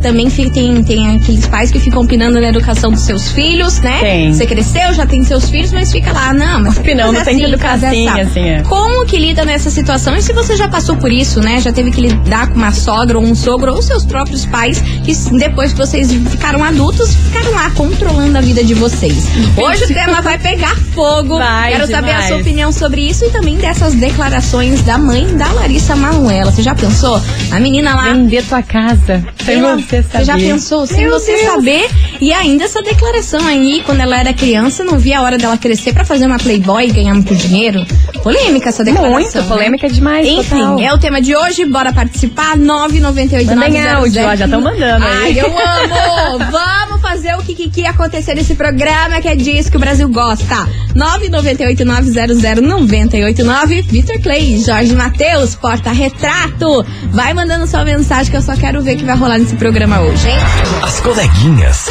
Também 0.00 0.28
tem, 0.30 0.82
tem 0.84 1.16
aqueles 1.16 1.46
pais 1.46 1.70
que 1.70 1.78
ficam 1.78 2.02
opinando 2.02 2.40
na 2.40 2.48
educação 2.48 2.90
dos 2.90 3.02
seus 3.02 3.30
filhos, 3.30 3.80
né? 3.80 3.98
Tem. 4.00 4.32
Você 4.32 4.46
cresceu, 4.46 4.92
já 4.94 5.06
tem 5.06 5.24
seus 5.24 5.48
filhos, 5.48 5.72
mas 5.72 5.90
fica 5.98 6.12
lá, 6.12 6.32
não, 6.32 6.60
mas 6.62 6.74
faz 6.74 7.26
tem 7.26 7.38
que 7.38 7.44
educar 7.44 7.78
faz 7.78 7.84
assim, 7.84 8.08
assim, 8.08 8.48
é. 8.48 8.62
Como 8.62 9.04
que 9.04 9.18
lida 9.18 9.44
nessa 9.44 9.68
situação? 9.70 10.16
E 10.16 10.22
se 10.22 10.32
você 10.32 10.56
já 10.56 10.68
passou 10.68 10.96
por 10.96 11.10
isso, 11.10 11.40
né? 11.40 11.60
Já 11.60 11.72
teve 11.72 11.90
que 11.90 12.00
lidar 12.00 12.48
com 12.48 12.54
uma 12.54 12.72
sogra 12.72 13.18
ou 13.18 13.24
um 13.24 13.34
sogro 13.34 13.72
ou 13.74 13.82
seus 13.82 14.04
próprios 14.04 14.46
pais, 14.46 14.80
que 15.04 15.12
depois 15.36 15.72
que 15.72 15.78
vocês 15.78 16.12
ficaram 16.30 16.62
adultos, 16.62 17.14
ficaram 17.14 17.52
lá 17.52 17.70
controlando 17.70 18.38
a 18.38 18.40
vida 18.40 18.62
de 18.62 18.74
vocês. 18.74 19.26
Hoje 19.56 19.84
o 19.84 19.88
tema 19.88 20.20
vai 20.20 20.38
pegar 20.38 20.76
fogo. 20.94 21.38
Vai 21.38 21.72
Quero 21.72 21.86
saber 21.88 22.10
a 22.10 22.12
demais. 22.12 22.28
sua 22.28 22.36
opinião 22.38 22.72
sobre 22.72 23.00
isso 23.08 23.24
e 23.24 23.30
também 23.30 23.56
dessas 23.56 23.94
declarações 23.94 24.82
da 24.82 24.98
mãe 24.98 25.26
da 25.36 25.50
Larissa 25.52 25.96
Manoela. 25.96 26.52
Você 26.52 26.62
já 26.62 26.74
pensou? 26.74 27.20
A 27.50 27.58
menina 27.60 27.94
lá. 27.94 28.12
Vender 28.12 28.44
tua 28.44 28.62
casa. 28.62 29.24
Sem 29.44 29.60
você 29.60 30.02
saber. 30.02 30.24
já 30.24 30.36
pensou? 30.36 30.86
Sem 30.86 31.00
Meu 31.06 31.18
você 31.18 31.32
Deus. 31.36 31.46
saber. 31.52 31.88
E 32.20 32.32
ainda 32.32 32.64
essa 32.64 32.82
declaração 32.82 33.46
aí, 33.46 33.82
quando 33.84 34.00
ela 34.00 34.18
era 34.18 34.32
criança, 34.32 34.82
não 34.84 34.98
via 34.98 35.20
a 35.20 35.22
hora 35.22 35.38
dela 35.38 35.56
crescer 35.56 35.92
pra 35.92 36.04
fazer 36.04 36.26
uma 36.26 36.38
Playboy 36.38 36.88
e 36.88 36.92
ganhar 36.92 37.14
muito 37.14 37.34
dinheiro. 37.34 37.84
Polêmica 38.22 38.68
essa 38.68 38.84
declaração. 38.84 39.12
Muito, 39.12 39.38
né? 39.38 39.44
polêmica 39.46 39.88
demais. 39.88 40.26
Enfim, 40.26 40.58
total. 40.58 40.80
é 40.80 40.92
o 40.92 40.98
tema 40.98 41.20
de 41.20 41.36
hoje. 41.36 41.64
Bora 41.64 41.92
participar. 41.92 42.56
998 42.56 43.56
Mandem 43.56 43.88
áudio, 43.88 44.24
ó, 44.24 44.34
já 44.34 44.48
tão 44.48 44.60
mandando 44.60 45.06
Ai, 45.06 45.28
aí. 45.28 45.38
eu 45.38 45.46
amo! 45.46 46.44
Vamos 46.58 47.00
fazer 47.00 47.34
o 47.36 47.42
que, 47.42 47.54
que, 47.54 47.70
que 47.70 47.86
acontecer 47.86 48.34
nesse 48.34 48.54
programa, 48.54 49.20
que 49.20 49.28
é 49.28 49.36
disso 49.36 49.70
que 49.70 49.76
o 49.76 49.80
Brasil 49.80 50.08
gosta. 50.08 50.66
998-900-989. 50.94 53.82
Vitor 53.84 54.18
Clay, 54.20 54.58
Jorge 54.58 54.94
Matheus, 54.94 55.54
Porta 55.54 55.90
Retrato. 55.90 56.84
Vai 57.10 57.32
mandando 57.32 57.66
sua 57.66 57.84
mensagem 57.84 58.30
que 58.30 58.36
eu 58.36 58.42
só 58.42 58.56
quero 58.56 58.82
ver 58.82 58.96
o 58.96 58.98
que 58.98 59.04
vai 59.04 59.16
rolar 59.16 59.38
nesse 59.38 59.56
programa 59.56 60.00
hoje, 60.00 60.28
hein? 60.28 60.36
As 60.82 61.00
coleguinhas. 61.00 61.86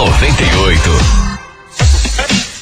Da 0.00 0.06
98. 0.06 0.90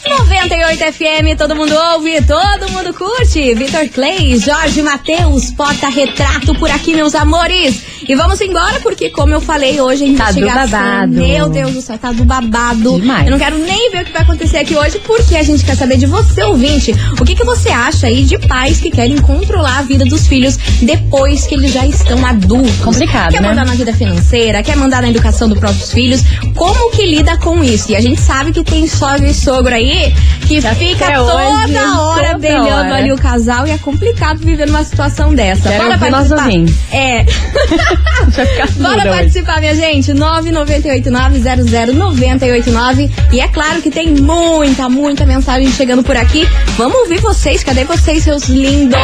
98 0.08 0.84
FM, 0.92 1.36
todo 1.36 1.54
mundo 1.54 1.72
ouve, 1.94 2.20
todo 2.22 2.68
mundo 2.72 2.92
curte. 2.92 3.54
Vitor 3.54 3.88
Clay, 3.90 4.40
Jorge 4.40 4.82
Matheus, 4.82 5.52
Porta 5.52 5.88
Retrato 5.88 6.54
por 6.58 6.68
aqui, 6.68 6.94
meus 6.94 7.14
amores. 7.14 7.80
E 8.06 8.14
vamos 8.14 8.40
embora, 8.40 8.80
porque 8.80 9.10
como 9.10 9.32
eu 9.34 9.40
falei 9.40 9.80
hoje, 9.80 10.04
a 10.14 10.16
Tá 10.18 10.30
do 10.32 10.38
investigação. 10.40 10.70
babado. 10.80 11.12
Meu 11.12 11.48
Deus 11.48 11.72
do 11.72 11.80
céu, 11.82 11.98
tá 11.98 12.12
do 12.12 12.24
babado. 12.24 13.00
Demais. 13.00 13.24
Eu 13.26 13.32
não 13.32 13.38
quero 13.38 13.58
nem 13.58 13.90
ver 13.90 14.02
o 14.02 14.04
que 14.04 14.12
vai 14.12 14.22
acontecer 14.22 14.58
aqui 14.58 14.76
hoje, 14.76 14.98
porque 15.06 15.36
a 15.36 15.42
gente 15.42 15.64
quer 15.64 15.76
saber 15.76 15.96
de 15.96 16.06
você, 16.06 16.42
ouvinte. 16.42 16.92
O 17.20 17.24
que, 17.24 17.34
que 17.34 17.44
você 17.44 17.70
acha 17.70 18.06
aí 18.06 18.24
de 18.24 18.38
pais 18.38 18.80
que 18.80 18.90
querem 18.90 19.16
controlar 19.18 19.78
a 19.78 19.82
vida 19.82 20.04
dos 20.04 20.26
filhos 20.26 20.56
depois 20.82 21.46
que 21.46 21.54
eles 21.54 21.72
já 21.72 21.86
estão 21.86 22.24
adultos? 22.24 22.76
Complicado, 22.78 23.30
Quer 23.32 23.42
né? 23.42 23.48
mandar 23.48 23.64
na 23.66 23.74
vida 23.74 23.92
financeira, 23.92 24.62
quer 24.62 24.76
mandar 24.76 25.02
na 25.02 25.08
educação 25.10 25.48
dos 25.48 25.58
próprios 25.58 25.92
filhos? 25.92 26.22
Como 26.54 26.90
que 26.92 27.04
lida 27.06 27.36
com 27.38 27.62
isso? 27.64 27.90
E 27.92 27.96
a 27.96 28.00
gente 28.00 28.20
sabe 28.20 28.52
que 28.52 28.62
tem 28.62 28.86
sogro 28.86 29.26
e 29.26 29.34
sogro 29.34 29.74
aí 29.74 30.12
que 30.46 30.60
fica 30.60 31.04
até 31.06 31.14
toda 31.16 31.34
hoje, 31.36 31.76
hora 31.76 32.26
toda 32.28 32.38
brilhando 32.38 32.68
hora. 32.68 32.94
ali 32.96 33.12
o 33.12 33.16
casal 33.18 33.66
e 33.66 33.70
é 33.70 33.78
complicado 33.78 34.38
viver 34.38 34.66
numa 34.66 34.82
situação 34.84 35.34
dessa. 35.34 35.68
Quero 35.68 35.84
Bora 35.84 36.10
nós 36.10 36.28
participar? 36.28 36.96
É. 36.96 37.24
Bora 38.78 38.96
muda 38.96 39.10
hoje. 39.10 39.18
participar, 39.18 39.60
minha 39.60 39.74
gente. 39.74 40.12
998900989. 40.12 43.10
E 43.32 43.40
é 43.40 43.48
claro 43.48 43.80
que 43.82 43.90
tem 43.90 44.14
muita, 44.14 44.88
muita 44.88 45.26
mensagem 45.26 45.70
chegando 45.72 46.02
por 46.02 46.16
aqui. 46.16 46.48
Vamos 46.76 46.96
ouvir 46.98 47.20
vocês. 47.20 47.62
Cadê 47.64 47.84
vocês, 47.84 48.22
seus 48.22 48.48
lindos? 48.48 48.98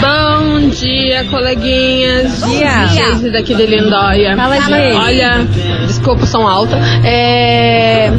Bom 0.00 0.68
dia, 0.68 1.24
coleguinhas. 1.26 2.40
Bom 2.40 2.48
dia. 2.48 2.86
Geise 2.88 3.30
daqui 3.30 3.54
de 3.54 3.66
Lindóia. 3.66 4.36
Fala, 4.36 4.60
Geise. 4.60 4.96
Olha, 4.96 5.46
desculpa 5.86 6.24
o 6.24 6.26
som 6.26 6.46
alto. 6.46 6.74
É, 7.04 8.08
a 8.08 8.12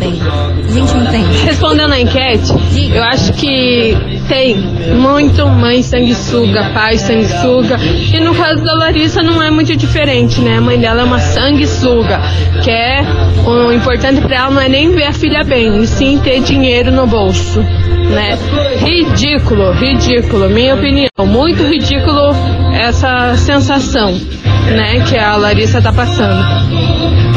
gente 0.71 0.97
entende. 0.97 1.37
respondendo 1.43 1.93
a 1.93 1.99
enquete, 1.99 2.51
eu 2.93 3.03
acho 3.03 3.33
que 3.33 3.95
tem 4.27 4.57
muito 4.57 5.47
mãe 5.47 5.83
sanguessuga, 5.83 6.71
pai 6.73 6.97
sanguessuga. 6.97 7.77
E 7.77 8.19
no 8.19 8.33
caso 8.33 8.63
da 8.63 8.73
Larissa 8.73 9.21
não 9.21 9.39
é 9.41 9.51
muito 9.51 9.75
diferente, 9.75 10.04
né? 10.41 10.57
A 10.57 10.61
mãe 10.61 10.79
dela 10.79 11.01
é 11.01 11.03
uma 11.03 11.19
sanguessuga. 11.19 12.19
Que 12.63 12.71
é 12.71 13.01
o 13.45 13.71
importante 13.71 14.21
pra 14.21 14.35
ela 14.35 14.51
não 14.51 14.61
é 14.61 14.69
nem 14.69 14.91
ver 14.91 15.05
a 15.05 15.13
filha 15.13 15.43
bem, 15.43 15.81
e 15.81 15.87
sim 15.87 16.19
ter 16.23 16.41
dinheiro 16.41 16.91
no 16.91 17.05
bolso. 17.07 17.59
Né? 17.61 18.37
Ridículo, 18.77 19.71
ridículo, 19.73 20.49
minha 20.49 20.75
opinião. 20.75 21.09
Muito 21.25 21.63
ridículo 21.63 22.35
essa 22.73 23.35
sensação, 23.37 24.11
né, 24.67 25.03
que 25.07 25.17
a 25.17 25.35
Larissa 25.37 25.81
tá 25.81 25.91
passando. 25.91 26.43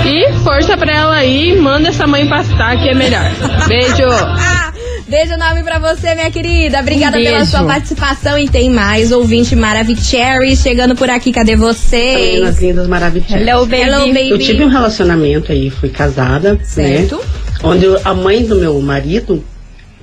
E 0.04 0.32
força 0.44 0.76
pra 0.76 0.92
ela 0.92 1.14
aí, 1.16 1.58
manda 1.58 1.88
essa 1.88 2.06
mãe 2.06 2.26
pastar 2.26 2.76
que 2.76 2.88
é 2.88 2.94
melhor. 2.94 3.30
Beijo! 3.66 4.04
Ah, 5.08 5.10
Beijo 5.10 5.32
enorme 5.32 5.62
pra 5.62 5.78
você, 5.78 6.14
minha 6.14 6.30
querida. 6.30 6.80
Obrigada 6.80 7.18
Um 7.18 7.22
pela 7.22 7.44
sua 7.46 7.64
participação. 7.64 8.38
E 8.38 8.48
tem 8.48 8.68
mais 8.70 9.10
ouvinte 9.10 9.56
Maravicherry 9.56 10.54
chegando 10.54 10.94
por 10.94 11.08
aqui. 11.08 11.32
Cadê 11.32 11.56
vocês? 11.56 12.32
Meninas 12.34 12.60
lindas, 12.60 12.86
maravilhosas. 12.86 13.40
Hello, 13.40 13.66
baby. 13.66 13.82
Hello, 13.82 14.06
baby. 14.08 14.30
Eu 14.30 14.38
tive 14.38 14.64
um 14.64 14.68
relacionamento 14.68 15.50
aí, 15.50 15.70
fui 15.70 15.88
casada, 15.88 16.58
Certo. 16.62 17.16
né? 17.16 17.22
Onde 17.62 17.86
a 18.04 18.14
mãe 18.14 18.44
do 18.44 18.54
meu 18.54 18.78
marido 18.80 19.42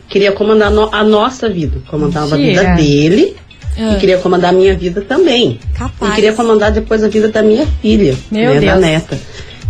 queria 0.09 0.31
comandar 0.31 0.71
a 0.91 1.03
nossa 1.03 1.47
vida. 1.49 1.77
Comandava 1.87 2.35
Mentira. 2.37 2.71
a 2.71 2.75
vida 2.75 2.83
dele 2.83 3.35
Ah. 3.77 3.93
e 3.93 3.99
queria 3.99 4.17
comandar 4.17 4.51
a 4.51 4.57
minha 4.57 4.75
vida 4.75 5.01
também. 5.01 5.59
Capaz. 5.77 6.11
E 6.11 6.15
queria 6.15 6.33
comandar 6.33 6.71
depois 6.71 7.03
a 7.03 7.07
vida 7.07 7.27
da 7.29 7.41
minha 7.43 7.67
filha, 7.81 8.15
Meu 8.31 8.55
né, 8.55 8.61
da 8.61 8.71
Deus. 8.73 8.81
neta. 8.81 9.17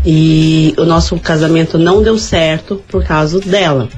E 0.06 0.74
o 0.78 0.86
nosso 0.86 1.18
casamento 1.20 1.78
não 1.78 2.02
deu 2.02 2.18
certo 2.18 2.82
por 2.88 3.04
causa 3.04 3.40
dela. 3.42 3.90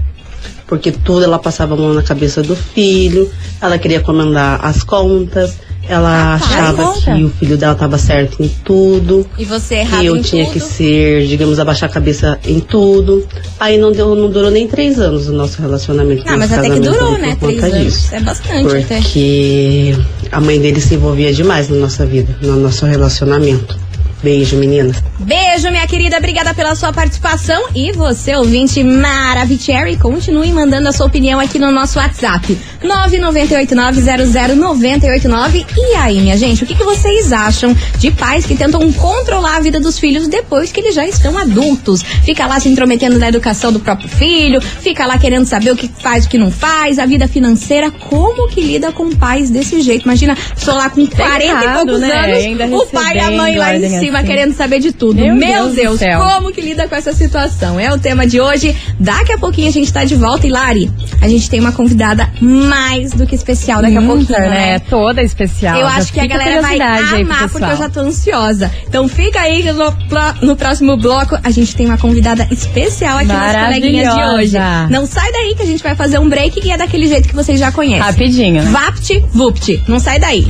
Porque 0.68 0.92
tudo 0.92 1.24
ela 1.24 1.40
passava 1.40 1.74
a 1.74 1.78
mão 1.78 1.94
na 1.94 2.04
cabeça 2.04 2.42
do 2.44 2.56
filho, 2.56 3.30
ela 3.62 3.78
queria 3.78 4.02
comandar 4.02 4.60
as 4.66 4.84
contas, 4.84 5.56
ela 5.90 6.36
Rapaz, 6.36 6.52
achava 6.52 6.84
conta. 6.84 7.16
que 7.16 7.24
o 7.24 7.30
filho 7.30 7.58
dela 7.58 7.72
estava 7.72 7.98
certo 7.98 8.44
em 8.44 8.50
tudo 8.66 9.26
E 9.38 9.46
você 9.46 9.76
errado 9.76 10.02
que 10.02 10.06
eu 10.08 10.22
tinha 10.22 10.44
tudo. 10.44 10.54
que 10.54 10.60
ser, 10.60 11.26
digamos, 11.28 11.58
abaixar 11.60 11.90
a 11.90 11.94
cabeça 11.94 12.38
em 12.46 12.60
tudo. 12.60 13.26
Aí 13.58 13.78
não 13.78 13.94
deu, 13.94 14.14
não 14.14 14.30
durou 14.30 14.52
nem 14.52 14.68
três 14.68 15.00
anos 15.00 15.30
o 15.30 15.32
nosso 15.32 15.62
relacionamento. 15.62 16.24
Ah, 16.28 16.36
mas 16.36 16.52
até 16.52 16.70
que 16.70 16.82
durou, 16.82 17.18
né? 17.18 17.38
por 17.40 17.48
Três 17.48 17.62
conta 17.62 17.76
anos. 17.78 17.86
disso. 17.94 18.16
É 18.16 18.20
bastante 18.20 18.76
até. 18.76 18.98
Porque 18.98 19.96
a 20.30 20.42
mãe 20.42 20.60
dele 20.60 20.82
se 20.82 20.96
envolvia 20.96 21.34
demais 21.34 21.70
na 21.70 21.78
nossa 21.78 22.06
vida, 22.06 22.36
no 22.42 22.58
nosso 22.58 22.86
relacionamento. 22.86 23.80
Beijo, 24.22 24.58
meninas. 24.58 25.02
Beijo, 25.20 25.70
minha 25.70 25.86
querida. 25.86 26.18
Obrigada 26.18 26.52
pela 26.54 26.74
sua 26.76 26.92
participação. 26.92 27.68
E 27.76 27.92
você, 27.92 28.36
ouvinte 28.36 28.84
Maravicherry, 28.84 29.96
continue 29.98 30.52
mandando 30.52 30.90
a 30.90 30.92
sua 30.92 31.06
opinião 31.06 31.40
aqui 31.40 31.60
no 31.60 31.72
nosso 31.72 32.00
WhatsApp. 32.00 32.58
998900989. 32.84 35.66
E 35.78 35.96
aí, 35.96 36.20
minha 36.20 36.36
gente, 36.36 36.64
o 36.64 36.68
que, 36.68 36.74
que 36.74 36.84
vocês 36.84 37.32
acham 37.32 37.76
de 38.00 38.10
pais 38.10 38.44
que 38.46 38.56
tentam 38.56 38.92
controlar 38.94 39.58
a 39.58 39.60
vida 39.60 39.80
dos 39.80 40.00
filhos 40.00 40.28
depois 40.28 40.72
que 40.72 40.80
eles 40.80 40.96
já 40.96 41.06
estão 41.06 41.38
adultos? 41.38 42.02
Fica 42.02 42.48
lá 42.48 42.60
se 42.60 42.70
intrometendo 42.70 43.20
na 43.20 43.30
educação 43.30 43.72
do 43.72 43.80
próprio 43.80 44.10
filho, 44.10 44.60
fica 44.62 45.06
lá 45.06 45.20
querendo 45.20 45.46
saber 45.46 45.70
o 45.72 45.76
que 45.76 45.88
faz, 46.00 46.26
o 46.26 46.30
que 46.30 46.40
não 46.40 46.50
faz, 46.50 46.98
a 46.98 47.06
vida 47.06 47.28
financeira. 47.28 47.92
Como 47.92 48.48
que 48.48 48.62
lida 48.62 48.92
com 48.92 49.16
pais 49.16 49.52
desse 49.52 49.80
jeito? 49.82 50.06
Imagina, 50.06 50.36
sou 50.56 50.74
lá 50.74 50.90
com 50.90 51.06
40 51.06 51.44
e 51.44 51.48
errado, 51.48 51.86
poucos 51.86 52.00
né? 52.00 52.12
anos, 52.12 52.44
Ainda 52.44 52.66
o 52.66 52.88
pai 52.88 53.18
e 53.18 53.20
a 53.20 53.30
mãe 53.32 53.56
lá 53.56 53.76
em 53.76 53.82
recebendo 53.82 54.07
ordem 54.10 54.26
querendo 54.26 54.54
saber 54.54 54.80
de 54.80 54.92
tudo. 54.92 55.16
Meu 55.16 55.36
Meu, 55.36 55.70
Deus 55.70 56.00
Deus, 56.00 56.22
como 56.22 56.52
que 56.52 56.62
lida 56.62 56.88
com 56.88 56.96
essa 56.96 57.14
situação? 57.14 57.80
É 57.80 57.92
o 57.94 57.98
tema 57.98 58.26
de 58.26 58.40
hoje. 58.40 58.76
Daqui 59.00 59.34
a 59.34 59.38
pouquinho 59.38 59.68
a 59.68 59.72
gente 59.72 59.92
tá 59.92 60.04
de 60.04 60.16
volta. 60.16 60.48
E 60.48 60.50
Lari, 60.50 60.92
a 61.22 61.28
gente 61.28 61.50
tem 61.50 61.60
uma 61.60 61.72
convidada 61.72 62.30
mais 62.42 63.12
do 63.12 63.26
que 63.26 63.36
especial 63.36 63.82
daqui 63.82 63.98
a 63.98 64.02
pouquinho, 64.02 64.40
né? 64.40 64.50
né? 64.50 64.80
Toda 64.80 65.22
especial. 65.22 65.80
Eu 65.80 65.88
acho 65.88 66.14
que 66.14 66.20
a 66.20 66.28
galera 66.28 66.62
vai 66.62 66.80
aí 66.80 67.22
amar, 67.22 67.50
porque 67.50 67.66
eu 67.66 67.78
já 67.78 67.90
tô 67.90 68.02
ansiosa. 68.02 68.72
Então 68.88 69.08
fica 69.08 69.40
aí 69.42 69.64
que 69.64 69.72
no, 69.72 69.94
no 70.42 70.56
próximo 70.56 70.98
bloco 70.98 71.38
a 71.44 71.52
gente 71.52 71.76
tem 71.76 71.86
uma 71.86 71.98
convidada 71.98 72.48
especial 72.52 73.18
aqui 73.18 73.28
nas 73.28 73.66
coleguinhas 73.66 74.14
de 74.14 74.24
hoje. 74.24 74.58
Não 74.90 75.06
sai 75.06 75.32
daí 75.32 75.56
que 75.56 75.64
a 75.64 75.66
gente 75.66 75.84
vai 75.84 75.96
fazer 75.96 76.20
um 76.20 76.30
break 76.30 76.66
e 76.66 76.72
é 76.72 76.78
daquele 76.78 77.08
jeito 77.08 77.28
que 77.28 77.36
vocês 77.36 77.60
já 77.60 77.72
conhecem. 77.72 78.02
Rapidinho, 78.02 78.64
né? 78.64 78.72
Vapt, 78.72 79.24
vupt. 79.34 79.84
Não 79.88 80.00
sai 80.00 80.20
daí. 80.20 80.48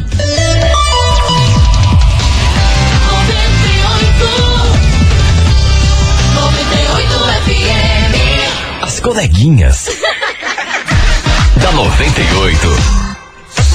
Coleguinhas. 9.07 9.87
da 11.63 11.71
98. 11.71 13.07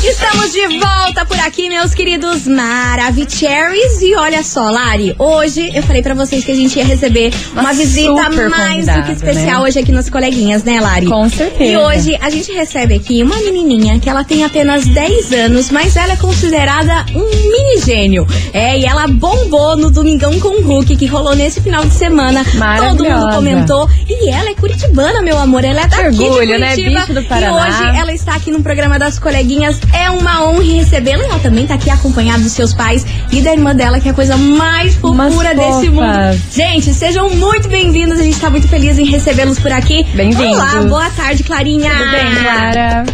Estamos 0.05 0.51
de 0.51 0.67
volta 0.81 1.25
por 1.25 1.39
aqui, 1.39 1.69
meus 1.69 1.95
queridos 1.95 2.45
Maravicheries. 2.49 4.03
E 4.03 4.17
olha 4.17 4.43
só, 4.43 4.69
Lari, 4.69 5.15
hoje 5.17 5.71
eu 5.73 5.81
falei 5.85 6.03
pra 6.03 6.12
vocês 6.12 6.45
que 6.45 6.51
a 6.51 6.57
gente 6.57 6.77
ia 6.77 6.85
receber 6.85 7.33
uma, 7.53 7.62
Uma 7.62 7.73
visita 7.73 8.29
mais 8.51 8.85
do 8.85 9.03
que 9.05 9.12
especial 9.12 9.62
né? 9.62 9.69
hoje 9.69 9.79
aqui 9.79 9.93
nas 9.93 10.11
coleguinhas, 10.11 10.65
né, 10.65 10.81
Lari? 10.81 11.07
Com 11.07 11.29
certeza. 11.29 11.62
E 11.62 11.77
hoje 11.77 12.19
a 12.21 12.29
gente 12.31 12.51
recebe 12.51 12.95
aqui 12.97 13.23
uma 13.23 13.37
menininha 13.37 14.01
que 14.01 14.11
ela 14.11 14.25
tem 14.25 14.43
apenas 14.43 14.85
10 14.87 15.33
anos, 15.35 15.71
mas 15.71 15.95
ela 15.97 16.15
é 16.15 16.17
considerada 16.17 17.07
um 17.15 17.25
mini 17.49 17.81
gênio. 17.85 18.27
É, 18.53 18.77
e 18.77 18.85
ela 18.85 19.07
bombou 19.07 19.77
no 19.77 19.89
Domingão 19.89 20.39
com 20.41 20.49
o 20.49 20.62
Hulk, 20.62 20.97
que 20.97 21.07
rolou 21.07 21.37
nesse 21.37 21.61
final 21.61 21.85
de 21.85 21.95
semana. 21.95 22.45
Todo 22.45 23.05
mundo 23.05 23.35
comentou. 23.37 23.89
E 24.23 24.26
E 24.26 24.31
ela 24.31 24.50
é 24.50 24.55
curitibana, 24.55 25.21
meu 25.21 25.37
amor. 25.38 25.64
Ela 25.64 25.81
é 25.83 25.87
daqui 25.87 26.23
orgulho, 26.23 26.59
né? 26.59 26.76
Bicho 26.76 27.12
do 27.12 27.21
E 27.21 27.25
Paraná. 27.25 27.67
hoje 27.67 27.99
ela 27.99 28.12
está 28.12 28.35
aqui 28.35 28.50
no 28.50 28.62
programa 28.62 28.99
das 28.99 29.19
coleguinhas. 29.19 29.81
É 29.93 30.11
uma 30.11 30.45
honra 30.45 30.62
recebê-la. 30.62 31.23
E 31.25 31.26
ela 31.26 31.38
também 31.41 31.67
tá 31.67 31.75
aqui 31.75 31.91
acompanhada 31.91 32.41
dos 32.43 32.52
seus 32.52 32.73
pais 32.73 33.05
e 33.33 33.41
da 33.41 33.52
irmã 33.52 33.75
dela, 33.75 34.00
que 34.00 34.09
é 34.09 34.12
a 34.12 34.14
coisa 34.14 34.37
mais 34.37 34.95
fofura 34.95 35.55
desse 35.55 35.91
mundo. 35.91 36.38
Gente, 36.52 36.95
sejam 36.95 37.31
muito 37.31 37.69
bem-vindos. 37.69 38.21
A 38.21 38.23
gente 38.23 38.38
tá 38.38 38.49
muito 38.49 38.69
feliz 38.69 38.99
em 38.99 39.05
recebê-los 39.05 39.59
por 39.59 39.73
aqui. 39.73 40.05
Bem-vindos. 40.14 40.57
Olá, 40.57 40.83
boa 40.83 41.11
tarde, 41.11 41.43
Clarinha. 41.43 41.91
Tudo 41.91 42.11
bem, 42.11 42.35
Clara? 42.43 43.05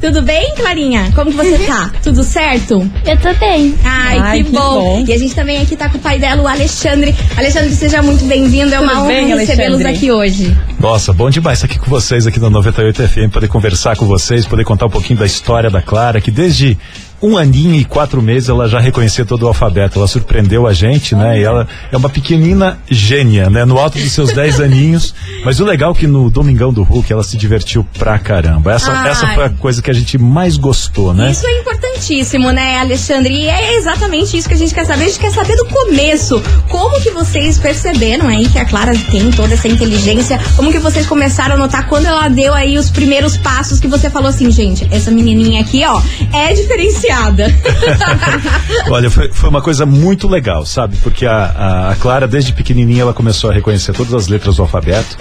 Tudo 0.00 0.22
bem, 0.22 0.54
Clarinha? 0.54 1.10
Como 1.14 1.30
que 1.30 1.36
você 1.36 1.58
tá? 1.66 1.90
Tudo 2.02 2.22
certo? 2.22 2.88
Eu 3.04 3.16
tô 3.16 3.32
bem. 3.34 3.74
Ai, 3.82 4.18
Ai, 4.18 4.38
que, 4.38 4.44
que 4.44 4.50
bom. 4.52 4.98
bom. 5.00 5.04
E 5.06 5.12
a 5.12 5.18
gente 5.18 5.34
também 5.34 5.60
aqui 5.62 5.74
tá 5.74 5.88
com 5.88 5.96
o 5.98 6.00
pai 6.00 6.18
dela, 6.18 6.42
o 6.42 6.46
Alexandre. 6.46 7.14
Alexandre, 7.36 7.74
seja 7.74 8.02
muito 8.02 8.24
bem-vindo. 8.24 8.74
É 8.74 8.78
uma 8.78 8.88
Tudo 8.92 9.00
honra 9.02 9.08
bem, 9.08 9.36
recebê-los 9.36 9.84
aqui 9.84 10.12
hoje. 10.12 10.56
Nossa, 10.78 11.12
bom 11.12 11.30
demais 11.30 11.58
estar 11.58 11.66
aqui 11.66 11.78
com 11.78 11.90
vocês 11.90 12.26
aqui 12.26 12.38
no 12.38 12.50
98 12.50 13.08
FM, 13.08 13.32
poder 13.32 13.48
conversar 13.48 13.96
com 13.96 14.06
vocês, 14.06 14.46
poder 14.46 14.64
contar 14.64 14.86
um 14.86 14.90
pouquinho 14.90 15.18
da 15.18 15.26
história 15.26 15.70
da 15.70 15.80
Clara, 15.80 16.20
que 16.20 16.30
desde 16.30 16.76
um 17.22 17.36
aninho 17.36 17.74
e 17.74 17.84
quatro 17.84 18.20
meses 18.20 18.48
ela 18.48 18.68
já 18.68 18.78
reconhecia 18.78 19.24
todo 19.24 19.44
o 19.44 19.48
alfabeto. 19.48 19.98
Ela 19.98 20.08
surpreendeu 20.08 20.66
a 20.66 20.72
gente, 20.72 21.14
né? 21.14 21.40
E 21.40 21.44
ela 21.44 21.66
é 21.90 21.96
uma 21.96 22.10
pequenina 22.10 22.78
gênia, 22.90 23.48
né? 23.48 23.64
No 23.64 23.78
alto 23.78 23.98
dos 23.98 24.12
seus 24.12 24.32
10 24.32 24.60
aninhos. 24.60 25.14
Mas 25.44 25.60
o 25.60 25.64
legal 25.64 25.92
é 25.92 25.94
que 25.94 26.06
no 26.06 26.30
Domingão 26.30 26.72
do 26.72 26.82
Hulk 26.82 27.12
ela 27.12 27.22
se 27.22 27.36
divertiu 27.36 27.86
pra 27.98 28.18
caramba. 28.18 28.74
Essa, 28.74 28.92
Ai. 28.92 29.10
essa 29.10 29.26
foi 29.28 29.44
a 29.44 29.50
coisa 29.50 29.80
que 29.80 29.90
a 29.90 29.94
gente 29.94 30.18
mais 30.18 30.56
gostou, 30.56 31.14
né? 31.14 31.30
Isso 31.30 31.46
é 31.46 31.60
importantíssimo, 31.60 32.50
né, 32.50 32.78
Alexandre? 32.78 33.32
E 33.32 33.48
é 33.48 33.76
exatamente 33.76 34.36
isso 34.36 34.48
que 34.48 34.54
a 34.54 34.58
gente 34.58 34.74
quer 34.74 34.84
saber. 34.84 35.04
A 35.04 35.08
gente 35.08 35.20
quer 35.20 35.32
saber 35.32 35.56
do 35.56 35.66
começo. 35.66 36.42
Como 36.68 37.00
que 37.00 37.10
vocês 37.10 37.58
perceberam 37.58 38.28
aí 38.28 38.48
que 38.48 38.58
a 38.58 38.64
Clara 38.64 38.92
tem 39.10 39.30
toda 39.30 39.54
essa 39.54 39.68
inteligência? 39.68 40.38
Como 40.54 40.70
que 40.70 40.78
vocês 40.78 41.06
começaram 41.06 41.54
a 41.54 41.58
notar 41.58 41.88
quando 41.88 42.06
ela 42.06 42.28
deu 42.28 42.52
aí 42.52 42.76
os 42.76 42.90
primeiros 42.90 43.36
passos 43.36 43.80
que 43.80 43.88
você 43.88 44.10
falou 44.10 44.28
assim, 44.28 44.50
gente, 44.50 44.86
essa 44.90 45.10
menininha 45.10 45.62
aqui, 45.62 45.84
ó, 45.86 46.00
é 46.32 46.52
diferenciada. 46.52 47.05
Olha, 48.90 49.10
foi, 49.10 49.30
foi 49.32 49.48
uma 49.48 49.60
coisa 49.62 49.84
muito 49.86 50.28
legal, 50.28 50.64
sabe? 50.64 50.96
Porque 51.02 51.26
a, 51.26 51.32
a- 51.56 51.90
a 51.92 51.96
Clara, 51.96 52.26
desde 52.28 52.52
pequenininha, 52.52 53.02
ela 53.02 53.12
começou 53.14 53.50
a 53.50 53.52
reconhecer 53.52 53.92
todas 53.92 54.14
as 54.14 54.28
letras 54.28 54.56
do 54.56 54.62
alfabeto. 54.62 55.16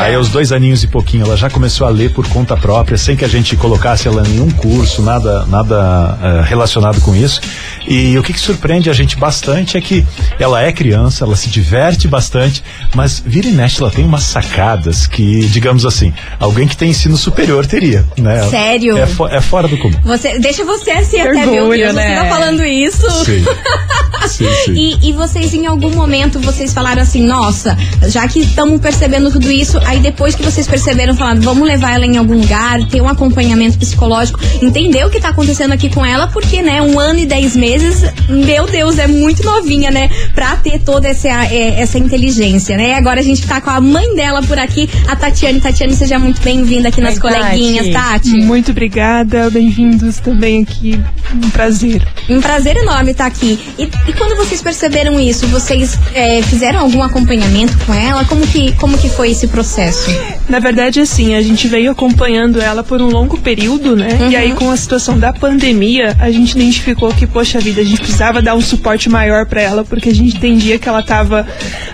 Aí, 0.00 0.14
aos 0.14 0.28
dois 0.28 0.52
aninhos 0.52 0.82
e 0.82 0.88
pouquinho, 0.88 1.24
ela 1.26 1.36
já 1.36 1.48
começou 1.50 1.86
a 1.86 1.90
ler 1.90 2.10
por 2.12 2.26
conta 2.28 2.56
própria, 2.56 2.96
sem 2.96 3.16
que 3.16 3.24
a 3.24 3.28
gente 3.28 3.56
colocasse 3.56 4.06
ela 4.08 4.22
em 4.26 4.30
nenhum 4.32 4.50
curso, 4.50 5.02
nada, 5.02 5.44
nada 5.46 6.18
eh, 6.22 6.42
relacionado 6.46 7.00
com 7.00 7.14
isso. 7.14 7.40
E 7.86 8.16
o 8.18 8.22
que, 8.22 8.32
que 8.32 8.40
surpreende 8.40 8.90
a 8.90 8.92
gente 8.92 9.16
bastante 9.16 9.76
é 9.76 9.80
que 9.80 10.04
ela 10.38 10.62
é 10.62 10.72
criança, 10.72 11.24
ela 11.24 11.36
se 11.36 11.48
diverte 11.48 12.08
bastante, 12.08 12.62
mas 12.94 13.22
vira 13.24 13.46
e 13.48 13.52
mexe, 13.52 13.80
ela 13.80 13.90
tem 13.90 14.04
umas 14.04 14.22
sacadas 14.24 15.06
que, 15.06 15.46
digamos 15.46 15.84
assim, 15.86 16.12
alguém 16.40 16.66
que 16.66 16.76
tem 16.76 16.90
ensino 16.90 17.16
superior 17.16 17.66
teria, 17.66 18.04
né? 18.18 18.42
Sério? 18.48 18.96
É, 18.98 19.06
é 19.36 19.40
fora 19.40 19.68
do 19.68 19.76
comum. 19.78 19.96
Você, 20.04 20.38
deixa 20.38 20.64
você 20.64 20.90
assim 20.90 21.20
até, 21.30 21.46
meu 21.46 21.62
orgulho, 21.62 21.78
Deus, 21.78 21.94
né? 21.94 22.08
você 22.08 22.22
tá 22.22 22.28
falando 22.28 22.64
isso. 22.64 23.24
Sim. 23.24 23.44
sim, 24.28 24.48
sim. 24.64 24.72
E, 24.74 25.08
e 25.08 25.12
vocês, 25.12 25.54
em 25.54 25.66
algum 25.66 25.90
momento, 25.90 26.38
vocês 26.40 26.72
falaram 26.72 27.02
assim, 27.02 27.22
nossa, 27.26 27.76
já 28.08 28.26
que 28.28 28.40
estamos 28.40 28.80
percebendo 28.80 29.30
tudo 29.30 29.50
isso, 29.50 29.78
aí 29.84 29.98
depois 30.00 30.34
que 30.34 30.42
vocês 30.42 30.66
perceberam, 30.66 31.14
falaram, 31.14 31.40
vamos 31.40 31.66
levar 31.66 31.94
ela 31.94 32.06
em 32.06 32.16
algum 32.16 32.34
lugar, 32.34 32.82
ter 32.88 33.00
um 33.00 33.08
acompanhamento 33.08 33.78
psicológico, 33.78 34.38
entender 34.62 35.04
o 35.04 35.10
que 35.10 35.20
tá 35.20 35.28
acontecendo 35.28 35.72
aqui 35.72 35.88
com 35.88 36.04
ela, 36.04 36.26
porque, 36.28 36.62
né, 36.62 36.82
um 36.82 36.98
ano 36.98 37.20
e 37.20 37.26
dez 37.26 37.56
meses, 37.56 38.02
meu 38.28 38.66
Deus, 38.66 38.98
é 38.98 39.06
muito 39.06 39.42
novinha, 39.42 39.90
né, 39.90 40.10
pra 40.34 40.56
ter 40.56 40.80
toda 40.80 41.08
essa, 41.08 41.28
é, 41.28 41.80
essa 41.80 41.98
inteligência, 41.98 42.76
né? 42.76 42.94
Agora 42.94 43.20
a 43.20 43.22
gente 43.22 43.46
tá 43.46 43.60
com 43.60 43.70
a 43.70 43.80
mãe 43.80 44.14
dela 44.14 44.42
por 44.42 44.58
aqui, 44.58 44.88
a 45.06 45.16
Tatiane. 45.16 45.60
Tatiane, 45.60 45.94
seja 45.94 46.18
muito 46.18 46.40
bem-vinda 46.42 46.88
aqui 46.88 47.00
nas 47.00 47.14
Oi, 47.14 47.20
Tati. 47.20 47.34
coleguinhas, 47.34 47.88
Tati. 47.92 48.40
Muito 48.40 48.70
obrigada, 48.70 49.50
bem-vindos 49.50 50.18
também 50.18 50.62
aqui. 50.62 51.00
Um 51.34 51.50
prazer. 51.50 52.06
Um 52.28 52.40
prazer 52.40 52.76
enorme 52.76 53.12
estar 53.12 53.26
aqui. 53.26 53.58
E, 53.78 53.84
e 53.84 54.12
quando 54.12 54.36
vocês 54.36 54.62
perceberam 54.62 55.18
isso, 55.18 55.46
vocês 55.48 55.98
é, 56.14 56.42
fizeram 56.42 56.80
algum 56.80 57.02
acompanhamento 57.02 57.76
com 57.84 57.94
ela? 57.94 58.24
Como 58.24 58.46
que, 58.46 58.72
como 58.76 58.96
que 58.98 59.08
foi 59.08 59.30
esse 59.30 59.48
processo? 59.48 60.10
Na 60.48 60.58
verdade, 60.58 61.00
assim, 61.00 61.34
a 61.34 61.42
gente 61.42 61.66
veio 61.68 61.90
acompanhando 61.90 62.60
ela 62.60 62.82
por 62.82 63.00
um 63.02 63.08
longo 63.08 63.38
período, 63.38 63.96
né? 63.96 64.16
Uhum. 64.20 64.30
E 64.30 64.36
aí, 64.36 64.52
com 64.52 64.70
a 64.70 64.76
situação 64.76 65.18
da 65.18 65.32
pandemia, 65.32 66.16
a 66.18 66.30
gente 66.30 66.52
identificou 66.52 67.12
que, 67.12 67.26
poxa 67.26 67.58
vida, 67.60 67.80
a 67.80 67.84
gente 67.84 68.00
precisava 68.00 68.40
dar 68.40 68.54
um 68.54 68.60
suporte 68.60 69.08
maior 69.08 69.46
pra 69.46 69.60
ela, 69.60 69.84
porque 69.84 70.08
a 70.08 70.14
gente 70.14 70.36
entendia 70.36 70.78
que 70.78 70.88
ela 70.88 71.02
tava 71.02 71.46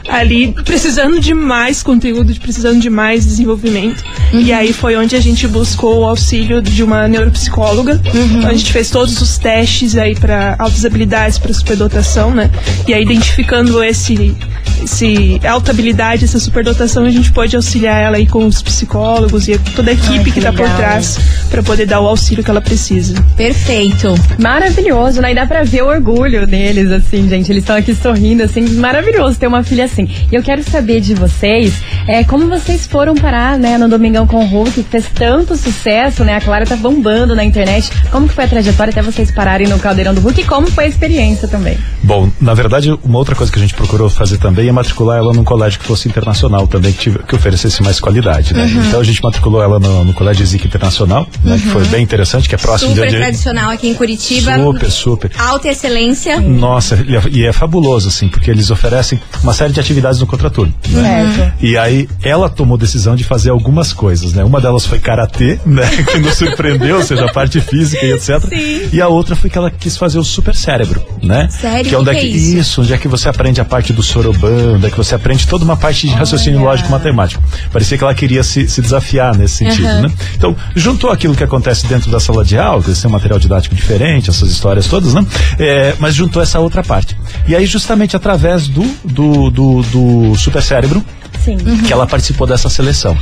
ali 0.08 0.52
precisando 0.64 1.20
de 1.20 1.34
mais 1.34 1.82
conteúdo, 1.82 2.34
precisando 2.40 2.80
de 2.80 2.90
mais 2.90 3.24
desenvolvimento. 3.24 4.02
E 4.32 4.52
aí 4.52 4.72
foi 4.72 4.96
onde 4.96 5.14
a 5.16 5.20
gente 5.20 5.46
buscou 5.46 6.00
o 6.00 6.04
auxílio 6.04 6.60
de 6.60 6.82
uma 6.82 7.06
neuropsicóloga. 7.08 8.00
Então, 8.04 8.50
a 8.50 8.54
gente 8.54 8.72
fez 8.72 8.90
todos 8.90 9.20
os 9.20 9.38
testes 9.38 9.96
aí 9.96 10.14
para 10.14 10.56
altas 10.58 10.84
habilidades, 10.84 11.38
para 11.38 11.52
superdotação, 11.52 12.34
né? 12.34 12.50
E 12.86 12.94
aí, 12.94 13.02
identificando 13.02 13.82
esse, 13.82 14.34
esse 14.84 15.40
alta 15.46 15.70
habilidade, 15.70 16.24
essa 16.24 16.38
superdotação, 16.38 17.04
a 17.04 17.10
gente 17.10 17.32
pode 17.32 17.54
auxiliar 17.56 18.02
ela 18.02 18.16
aí 18.16 18.26
com 18.26 18.46
os 18.46 18.62
psicólogos 18.62 19.48
e 19.48 19.58
toda 19.58 19.90
a 19.90 19.94
equipe 19.94 20.18
Ai, 20.18 20.24
que 20.24 20.32
que, 20.32 20.40
tá 20.40 20.52
por 20.52 20.68
trás 20.70 21.18
para 21.50 21.62
poder 21.62 21.86
dar 21.86 22.00
o 22.00 22.06
auxílio 22.06 22.42
que 22.42 22.50
ela 22.50 22.60
precisa. 22.60 23.22
Perfeito. 23.36 24.14
Maravilhoso, 24.38 25.20
né? 25.20 25.32
E 25.32 25.34
dá 25.34 25.46
pra 25.46 25.62
ver 25.62 25.82
o 25.82 25.88
orgulho 25.88 26.46
deles, 26.46 26.90
assim, 26.90 27.28
gente. 27.28 27.50
Eles 27.50 27.62
estão 27.62 27.76
aqui 27.76 27.94
sorrindo, 27.94 28.42
assim. 28.42 28.62
Maravilhoso 28.76 29.38
ter 29.38 29.46
uma 29.46 29.62
filha 29.62 29.84
assim. 29.84 30.08
E 30.30 30.34
eu 30.34 30.42
quero 30.42 30.62
saber 30.62 31.00
de 31.00 31.14
vocês, 31.14 31.74
é, 32.06 32.24
como 32.24 32.48
vocês 32.48 32.86
foram 32.86 33.14
parar, 33.14 33.58
né, 33.58 33.78
no 33.78 33.88
Domingão 33.88 34.26
com 34.26 34.44
o 34.44 34.46
Hulk, 34.46 34.82
que 34.82 34.82
fez 34.82 35.06
tanto 35.14 35.56
sucesso, 35.56 36.24
né? 36.24 36.36
A 36.36 36.40
Clara 36.40 36.66
tá 36.66 36.76
bombando 36.76 37.34
na 37.34 37.44
internet. 37.44 37.90
Como 38.10 38.28
que 38.28 38.34
foi 38.34 38.44
a 38.44 38.48
trajetória 38.48 38.90
até 38.90 39.02
vocês 39.02 39.30
pararem 39.30 39.68
no 39.68 39.78
Caldeirão 39.78 40.14
do 40.14 40.20
Hulk? 40.20 40.40
E 40.40 40.44
como 40.44 40.70
foi 40.70 40.84
a 40.84 40.88
experiência 40.88 41.46
também? 41.46 41.76
Bom, 42.02 42.30
na 42.40 42.54
verdade, 42.54 42.90
uma 43.04 43.18
outra 43.18 43.34
coisa 43.34 43.52
que 43.52 43.58
a 43.58 43.62
gente 43.62 43.74
procurou 43.74 44.08
fazer 44.08 44.38
também 44.38 44.68
é 44.68 44.71
matricular 44.72 45.18
ela 45.18 45.32
num 45.32 45.44
colégio 45.44 45.78
que 45.78 45.86
fosse 45.86 46.08
internacional 46.08 46.66
também, 46.66 46.92
que, 46.92 46.98
tive- 46.98 47.18
que 47.20 47.34
oferecesse 47.34 47.82
mais 47.82 48.00
qualidade, 48.00 48.54
né? 48.54 48.70
Então 48.88 49.00
a 49.00 49.04
gente 49.04 49.22
matriculou 49.22 49.62
ela 49.62 49.78
no, 49.78 50.04
no 50.04 50.12
Colégio 50.14 50.44
Zic 50.46 50.66
Internacional, 50.66 51.26
né? 51.44 51.58
Que 51.58 51.68
foi 51.68 51.84
bem 51.86 52.02
interessante, 52.02 52.48
que 52.48 52.54
é 52.54 52.58
próximo 52.58 52.90
Super 52.94 53.08
de 53.08 53.16
onde... 53.16 53.22
tradicional 53.24 53.70
aqui 53.70 53.88
em 53.88 53.94
Curitiba. 53.94 54.56
Super, 54.56 54.90
super. 54.90 55.30
Alta 55.38 55.68
excelência. 55.68 56.40
Nossa, 56.40 57.04
e 57.06 57.16
é, 57.16 57.22
e 57.30 57.44
é 57.46 57.52
fabuloso, 57.52 58.08
assim, 58.08 58.28
porque 58.28 58.50
eles 58.50 58.70
oferecem 58.70 59.20
uma 59.42 59.52
série 59.54 59.72
de 59.72 59.80
atividades 59.80 60.20
no 60.20 60.26
contraturno. 60.26 60.72
Né? 60.88 61.52
E 61.60 61.76
aí 61.76 62.08
ela 62.22 62.48
tomou 62.48 62.76
decisão 62.78 63.14
de 63.16 63.24
fazer 63.24 63.50
algumas 63.50 63.92
coisas, 63.92 64.32
né? 64.32 64.44
Uma 64.44 64.60
delas 64.60 64.86
foi 64.86 64.98
karatê, 64.98 65.58
né? 65.66 65.82
Que 66.12 66.18
nos 66.18 66.34
surpreendeu, 66.34 66.96
ou 66.96 67.02
seja, 67.02 67.24
a 67.26 67.32
parte 67.32 67.60
física 67.60 68.04
e 68.04 68.12
etc. 68.12 68.40
Sim. 68.48 68.88
E 68.92 69.00
a 69.00 69.08
outra 69.08 69.34
foi 69.36 69.48
que 69.48 69.56
ela 69.56 69.70
quis 69.70 69.96
fazer 69.96 70.18
o 70.18 70.24
super 70.24 70.54
cérebro, 70.54 71.02
né? 71.22 71.48
Sério? 71.50 71.88
Que 71.88 71.94
é 71.94 71.98
onde 71.98 72.10
O 72.10 72.12
que 72.12 72.18
é 72.18 72.20
que, 72.20 72.26
é 72.26 72.30
isso? 72.30 72.56
isso, 72.58 72.82
onde 72.82 72.92
é 72.92 72.98
que 72.98 73.08
você 73.08 73.28
aprende 73.28 73.60
a 73.60 73.64
parte 73.64 73.92
do 73.92 74.02
soroban, 74.02 74.61
é 74.82 74.90
que 74.90 74.96
você 74.96 75.14
aprende 75.14 75.46
toda 75.46 75.64
uma 75.64 75.76
parte 75.76 76.06
de 76.06 76.14
raciocínio 76.14 76.60
lógico 76.60 76.90
matemático. 76.90 77.42
Parecia 77.72 77.98
que 77.98 78.04
ela 78.04 78.14
queria 78.14 78.42
se, 78.42 78.68
se 78.68 78.80
desafiar 78.80 79.36
nesse 79.36 79.56
sentido, 79.56 79.86
Aham. 79.86 80.02
né? 80.02 80.12
Então, 80.36 80.56
juntou 80.74 81.10
aquilo 81.10 81.34
que 81.34 81.44
acontece 81.44 81.86
dentro 81.86 82.10
da 82.10 82.20
sala 82.20 82.44
de 82.44 82.58
aula, 82.58 82.82
que 82.82 82.90
é 82.90 83.08
um 83.08 83.12
material 83.12 83.38
didático 83.38 83.74
diferente, 83.74 84.30
essas 84.30 84.50
histórias 84.50 84.86
todas, 84.86 85.14
né? 85.14 85.24
É, 85.58 85.94
mas 85.98 86.14
juntou 86.14 86.42
essa 86.42 86.58
outra 86.60 86.82
parte. 86.82 87.16
E 87.46 87.54
aí, 87.54 87.66
justamente 87.66 88.16
através 88.16 88.68
do, 88.68 88.82
do, 89.04 89.50
do, 89.50 89.82
do 89.82 90.34
super 90.36 90.62
cérebro, 90.62 91.04
Sim. 91.44 91.56
que 91.56 91.92
ela 91.92 92.06
participou 92.06 92.46
dessa 92.46 92.68
seleção. 92.68 93.16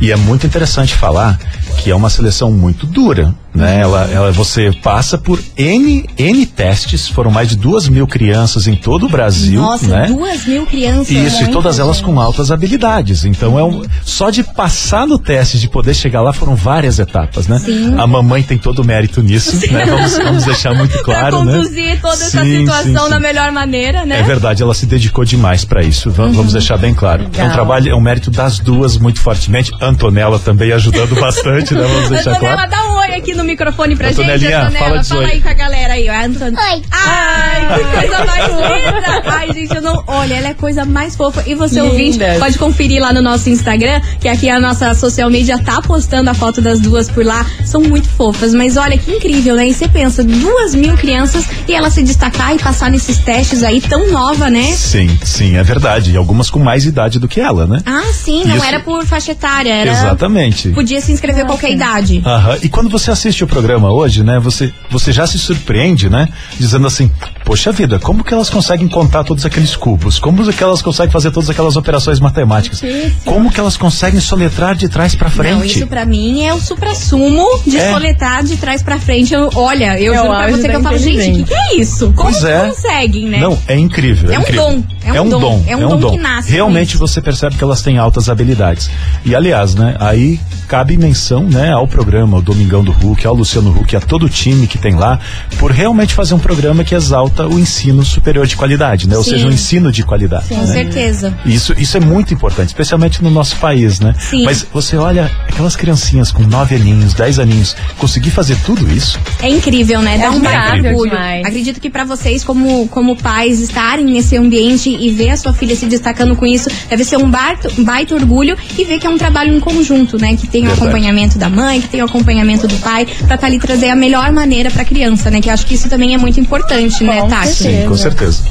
E 0.00 0.12
é 0.12 0.16
muito 0.16 0.46
interessante 0.46 0.94
falar 0.94 1.38
que 1.78 1.90
é 1.90 1.94
uma 1.94 2.10
seleção 2.10 2.52
muito 2.52 2.86
dura, 2.86 3.34
né? 3.54 3.80
Ela, 3.80 4.08
ela, 4.10 4.32
você 4.32 4.72
passa 4.82 5.16
por 5.16 5.40
N, 5.56 6.04
N 6.18 6.46
testes, 6.46 7.08
foram 7.08 7.30
mais 7.30 7.48
de 7.48 7.56
duas 7.56 7.88
mil 7.88 8.06
crianças 8.06 8.66
em 8.66 8.74
todo 8.74 9.06
o 9.06 9.08
Brasil, 9.08 9.60
Nossa, 9.60 9.86
né? 9.86 10.06
duas 10.08 10.44
mil 10.44 10.66
crianças. 10.66 11.10
Isso, 11.10 11.44
e 11.44 11.48
todas 11.48 11.78
elas 11.78 12.00
com 12.00 12.20
altas 12.20 12.50
habilidades. 12.50 13.24
Então 13.24 13.58
é 13.58 13.64
um. 13.64 13.82
Só 14.02 14.30
de 14.30 14.42
passar 14.42 15.06
no 15.06 15.18
teste, 15.18 15.58
de 15.58 15.68
poder 15.68 15.94
chegar 15.94 16.20
lá, 16.22 16.32
foram 16.32 16.54
várias 16.54 16.98
etapas, 16.98 17.46
né? 17.46 17.58
Sim. 17.58 17.94
A 17.98 18.06
mamãe 18.06 18.42
tem 18.42 18.58
todo 18.58 18.80
o 18.80 18.84
mérito 18.84 19.22
nisso, 19.22 19.56
né? 19.70 19.86
Vamos, 19.86 20.16
vamos 20.16 20.44
deixar 20.44 20.74
muito 20.74 21.00
claro, 21.02 21.36
pra 21.36 21.44
né? 21.44 21.52
conduzir 21.58 22.00
toda 22.00 22.14
essa 22.24 22.42
Sim, 22.42 22.60
situação 22.60 23.04
sim, 23.04 23.10
da 23.10 23.16
sim. 23.16 23.22
melhor 23.22 23.52
maneira, 23.52 24.04
né? 24.04 24.18
É 24.20 24.22
verdade, 24.22 24.62
ela 24.62 24.74
se 24.74 24.86
dedicou 24.86 25.24
demais 25.24 25.64
para 25.64 25.82
isso. 25.82 26.10
Va- 26.10 26.24
Vamos 26.26 26.52
deixar 26.52 26.76
bem 26.76 26.92
claro. 26.94 27.24
É 27.24 27.26
um 27.26 27.30
Legal. 27.30 27.50
trabalho, 27.52 27.92
é 27.92 27.94
um 27.94 28.00
mérito 28.00 28.30
das 28.30 28.58
duas 28.58 28.96
muito 28.96 29.20
fortemente. 29.20 29.70
Antonella 29.80 30.38
também 30.38 30.72
ajudando 30.72 31.14
bastante, 31.20 31.74
né? 31.74 31.82
Vamos 31.82 32.08
deixar 32.10 32.32
Antonella, 32.32 32.56
claro. 32.68 32.70
Aqui 33.14 33.34
no 33.34 33.44
microfone 33.44 33.96
pra 33.96 34.12
gente. 34.12 34.30
Antonella, 34.30 34.70
fala 34.70 34.98
de 34.98 35.08
fala 35.08 35.20
oi. 35.22 35.30
aí 35.32 35.40
com 35.40 35.48
a 35.48 35.54
galera 35.54 35.94
aí, 35.94 36.08
ó. 36.08 36.24
Antônio. 36.26 36.58
Oi. 36.58 36.82
Ai, 36.90 37.60
que 37.78 37.84
coisa 38.08 38.24
mais 38.24 38.46
linda! 38.48 39.22
Ai, 39.26 39.52
gente, 39.52 39.74
eu 39.74 39.82
não. 39.82 40.04
Olha, 40.06 40.34
ela 40.34 40.48
é 40.48 40.50
a 40.50 40.54
coisa 40.54 40.84
mais 40.84 41.16
fofa. 41.16 41.42
E 41.46 41.54
você, 41.54 41.80
Lindas. 41.80 41.92
ouvinte, 41.92 42.18
pode 42.38 42.58
conferir 42.58 43.00
lá 43.02 43.12
no 43.12 43.22
nosso 43.22 43.48
Instagram, 43.50 44.00
que 44.20 44.28
aqui 44.28 44.48
a 44.48 44.58
nossa 44.60 44.94
social 44.94 45.30
media 45.30 45.58
tá 45.58 45.80
postando 45.82 46.30
a 46.30 46.34
foto 46.34 46.60
das 46.60 46.80
duas 46.80 47.08
por 47.08 47.24
lá. 47.24 47.44
São 47.64 47.80
muito 47.80 48.08
fofas. 48.08 48.54
Mas 48.54 48.76
olha 48.76 48.96
que 48.98 49.10
incrível, 49.10 49.56
né? 49.56 49.66
E 49.68 49.74
você 49.74 49.88
pensa, 49.88 50.22
duas 50.22 50.74
mil 50.74 50.96
crianças 50.96 51.46
e 51.68 51.74
ela 51.74 51.90
se 51.90 52.02
destacar 52.02 52.54
e 52.54 52.58
passar 52.58 52.90
nesses 52.90 53.18
testes 53.18 53.62
aí 53.62 53.80
tão 53.80 54.10
nova, 54.10 54.48
né? 54.50 54.72
Sim, 54.72 55.08
sim, 55.22 55.56
é 55.56 55.62
verdade. 55.62 56.12
E 56.12 56.16
algumas 56.16 56.50
com 56.50 56.58
mais 56.58 56.84
idade 56.84 57.18
do 57.18 57.28
que 57.28 57.40
ela, 57.40 57.66
né? 57.66 57.80
Ah, 57.86 58.12
sim, 58.12 58.44
não 58.44 58.56
Isso. 58.56 58.64
era 58.64 58.80
por 58.80 59.04
faixa 59.06 59.32
etária, 59.32 59.72
era. 59.74 59.90
Exatamente. 59.90 60.70
Podia 60.70 61.00
se 61.00 61.12
inscrever 61.12 61.44
qualquer 61.46 61.70
idade. 61.72 62.22
Aham. 62.24 62.58
E 62.62 62.68
quando 62.68 62.88
você 62.90 63.03
assiste 63.10 63.44
o 63.44 63.46
programa 63.46 63.92
hoje, 63.92 64.22
né, 64.22 64.38
você, 64.38 64.72
você 64.90 65.12
já 65.12 65.26
se 65.26 65.38
surpreende, 65.38 66.08
né? 66.08 66.28
Dizendo 66.58 66.86
assim, 66.86 67.10
poxa 67.44 67.72
vida, 67.72 67.98
como 67.98 68.22
que 68.24 68.32
elas 68.32 68.48
conseguem 68.50 68.88
contar 68.88 69.24
todos 69.24 69.44
aqueles 69.46 69.74
cubos? 69.76 70.18
Como 70.18 70.50
que 70.52 70.62
elas 70.62 70.80
conseguem 70.82 71.10
fazer 71.12 71.30
todas 71.30 71.48
aquelas 71.50 71.76
operações 71.76 72.20
matemáticas? 72.20 72.82
Como 73.24 73.50
que 73.50 73.58
elas 73.60 73.76
conseguem 73.76 74.20
soletrar 74.20 74.74
de 74.74 74.88
trás 74.88 75.14
pra 75.14 75.28
frente? 75.30 75.54
Não, 75.54 75.64
isso 75.64 75.86
pra 75.86 76.04
mim 76.04 76.44
é 76.44 76.52
o 76.54 76.60
supra-sumo 76.60 77.46
de 77.66 77.76
É. 77.78 77.90
soletrar 77.92 78.44
de 78.44 78.56
trás 78.56 78.82
pra 78.82 78.98
frente. 78.98 79.32
Eu- 79.34 79.50
olha, 79.54 79.98
eu 80.00 80.14
É 80.14 80.20
o 80.20 80.24
juro 80.24 80.36
pra 80.36 80.50
você 80.50 80.68
que 80.68 80.76
eu 80.76 80.82
falo, 80.82 80.98
gente, 80.98 81.30
o 81.30 81.44
que, 81.44 81.44
que 81.44 81.54
é 81.54 81.76
isso? 81.76 82.06
Como 82.12 82.30
Pois 82.30 82.38
que 82.40 82.46
é. 82.46 82.66
conseguem, 82.68 83.28
né? 83.28 83.38
Não, 83.40 83.58
é 83.66 83.76
incrível. 83.78 84.32
É 84.32 84.38
um 84.38 84.42
incrível. 84.42 84.64
dom, 84.70 84.82
é 85.14 85.20
um 85.20 85.28
dom, 85.28 85.64
é 85.66 85.76
um 85.76 85.98
dom 85.98 86.10
que 86.12 86.18
nasce 86.18 86.50
Realmente 86.52 86.96
você 86.96 87.20
percebe 87.20 87.56
que 87.56 87.64
elas 87.64 87.82
têm 87.82 87.98
altas 87.98 88.28
habilidades. 88.28 88.88
E 89.24 89.34
aliás, 89.34 89.74
né, 89.74 89.96
aí 90.00 90.38
cabe 90.68 90.96
menção, 90.96 91.42
né, 91.44 91.72
ao 91.72 91.86
programa, 91.86 92.36
ao 92.36 92.42
Domingão 92.42 92.82
do 92.84 92.92
Hulk, 93.02 93.26
ao 93.26 93.34
Luciano 93.34 93.70
Huck, 93.70 93.94
a 93.96 94.00
todo 94.00 94.26
o 94.26 94.28
time 94.28 94.66
que 94.66 94.78
tem 94.78 94.94
lá, 94.94 95.18
por 95.58 95.70
realmente 95.70 96.14
fazer 96.14 96.34
um 96.34 96.38
programa 96.38 96.84
que 96.84 96.94
exalta 96.94 97.46
o 97.46 97.58
ensino 97.58 98.04
superior 98.04 98.46
de 98.46 98.56
qualidade, 98.56 99.08
né? 99.08 99.16
Ou 99.16 99.24
Sim. 99.24 99.30
seja, 99.30 99.46
um 99.46 99.50
ensino 99.50 99.92
de 99.92 100.02
qualidade. 100.02 100.48
Com 100.48 100.56
né? 100.56 100.66
certeza. 100.66 101.34
Isso, 101.44 101.74
isso 101.78 101.96
é 101.96 102.00
muito 102.00 102.32
importante, 102.32 102.68
especialmente 102.68 103.22
no 103.22 103.30
nosso 103.30 103.56
país, 103.56 104.00
né? 104.00 104.14
Sim. 104.18 104.44
Mas 104.44 104.66
você 104.72 104.96
olha 104.96 105.30
aquelas 105.48 105.76
criancinhas 105.76 106.30
com 106.30 106.42
9 106.42 106.76
aninhos, 106.76 107.14
10 107.14 107.38
aninhos, 107.38 107.76
conseguir 107.98 108.30
fazer 108.30 108.56
tudo 108.64 108.90
isso, 108.90 109.18
É 109.42 109.48
incrível, 109.48 110.00
né? 110.00 110.18
Dá 110.18 110.30
um 110.30 110.40
baita 110.40 110.88
orgulho. 110.88 111.10
demais. 111.10 111.44
Acredito 111.44 111.80
que 111.80 111.90
pra 111.90 112.04
vocês, 112.04 112.42
como, 112.44 112.86
como 112.88 113.16
pais, 113.16 113.60
estarem 113.60 114.04
nesse 114.06 114.36
ambiente 114.36 114.88
e 114.90 115.10
ver 115.10 115.30
a 115.30 115.36
sua 115.36 115.52
filha 115.52 115.74
se 115.76 115.86
destacando 115.86 116.34
com 116.36 116.46
isso, 116.46 116.68
deve 116.88 117.04
ser 117.04 117.16
um 117.16 117.30
baita, 117.30 117.70
um 117.78 117.84
baita 117.84 118.14
orgulho 118.14 118.56
e 118.78 118.84
ver 118.84 118.98
que 118.98 119.06
é 119.06 119.10
um 119.10 119.18
trabalho 119.18 119.54
em 119.54 119.60
conjunto, 119.60 120.18
né? 120.18 120.36
Que 120.36 120.46
tem 120.46 120.66
o 120.68 120.72
acompanhamento 120.72 121.38
da 121.38 121.48
mãe, 121.48 121.80
que 121.80 121.88
tem 121.88 122.02
o 122.02 122.04
acompanhamento 122.04 122.66
do 122.66 122.76
pai, 122.84 123.06
pra 123.26 123.34
estar 123.34 123.46
ali 123.46 123.58
trazer 123.58 123.88
a 123.88 123.96
melhor 123.96 124.30
maneira 124.30 124.70
pra 124.70 124.84
criança, 124.84 125.30
né? 125.30 125.40
Que 125.40 125.48
eu 125.48 125.54
acho 125.54 125.66
que 125.66 125.74
isso 125.74 125.88
também 125.88 126.14
é 126.14 126.18
muito 126.18 126.38
importante, 126.38 127.02
né, 127.02 127.22
Com 127.22 127.28
Tati? 127.28 127.48
certeza. 127.48 127.80
sim, 127.82 127.88
com 127.88 127.96
certeza. 127.96 128.42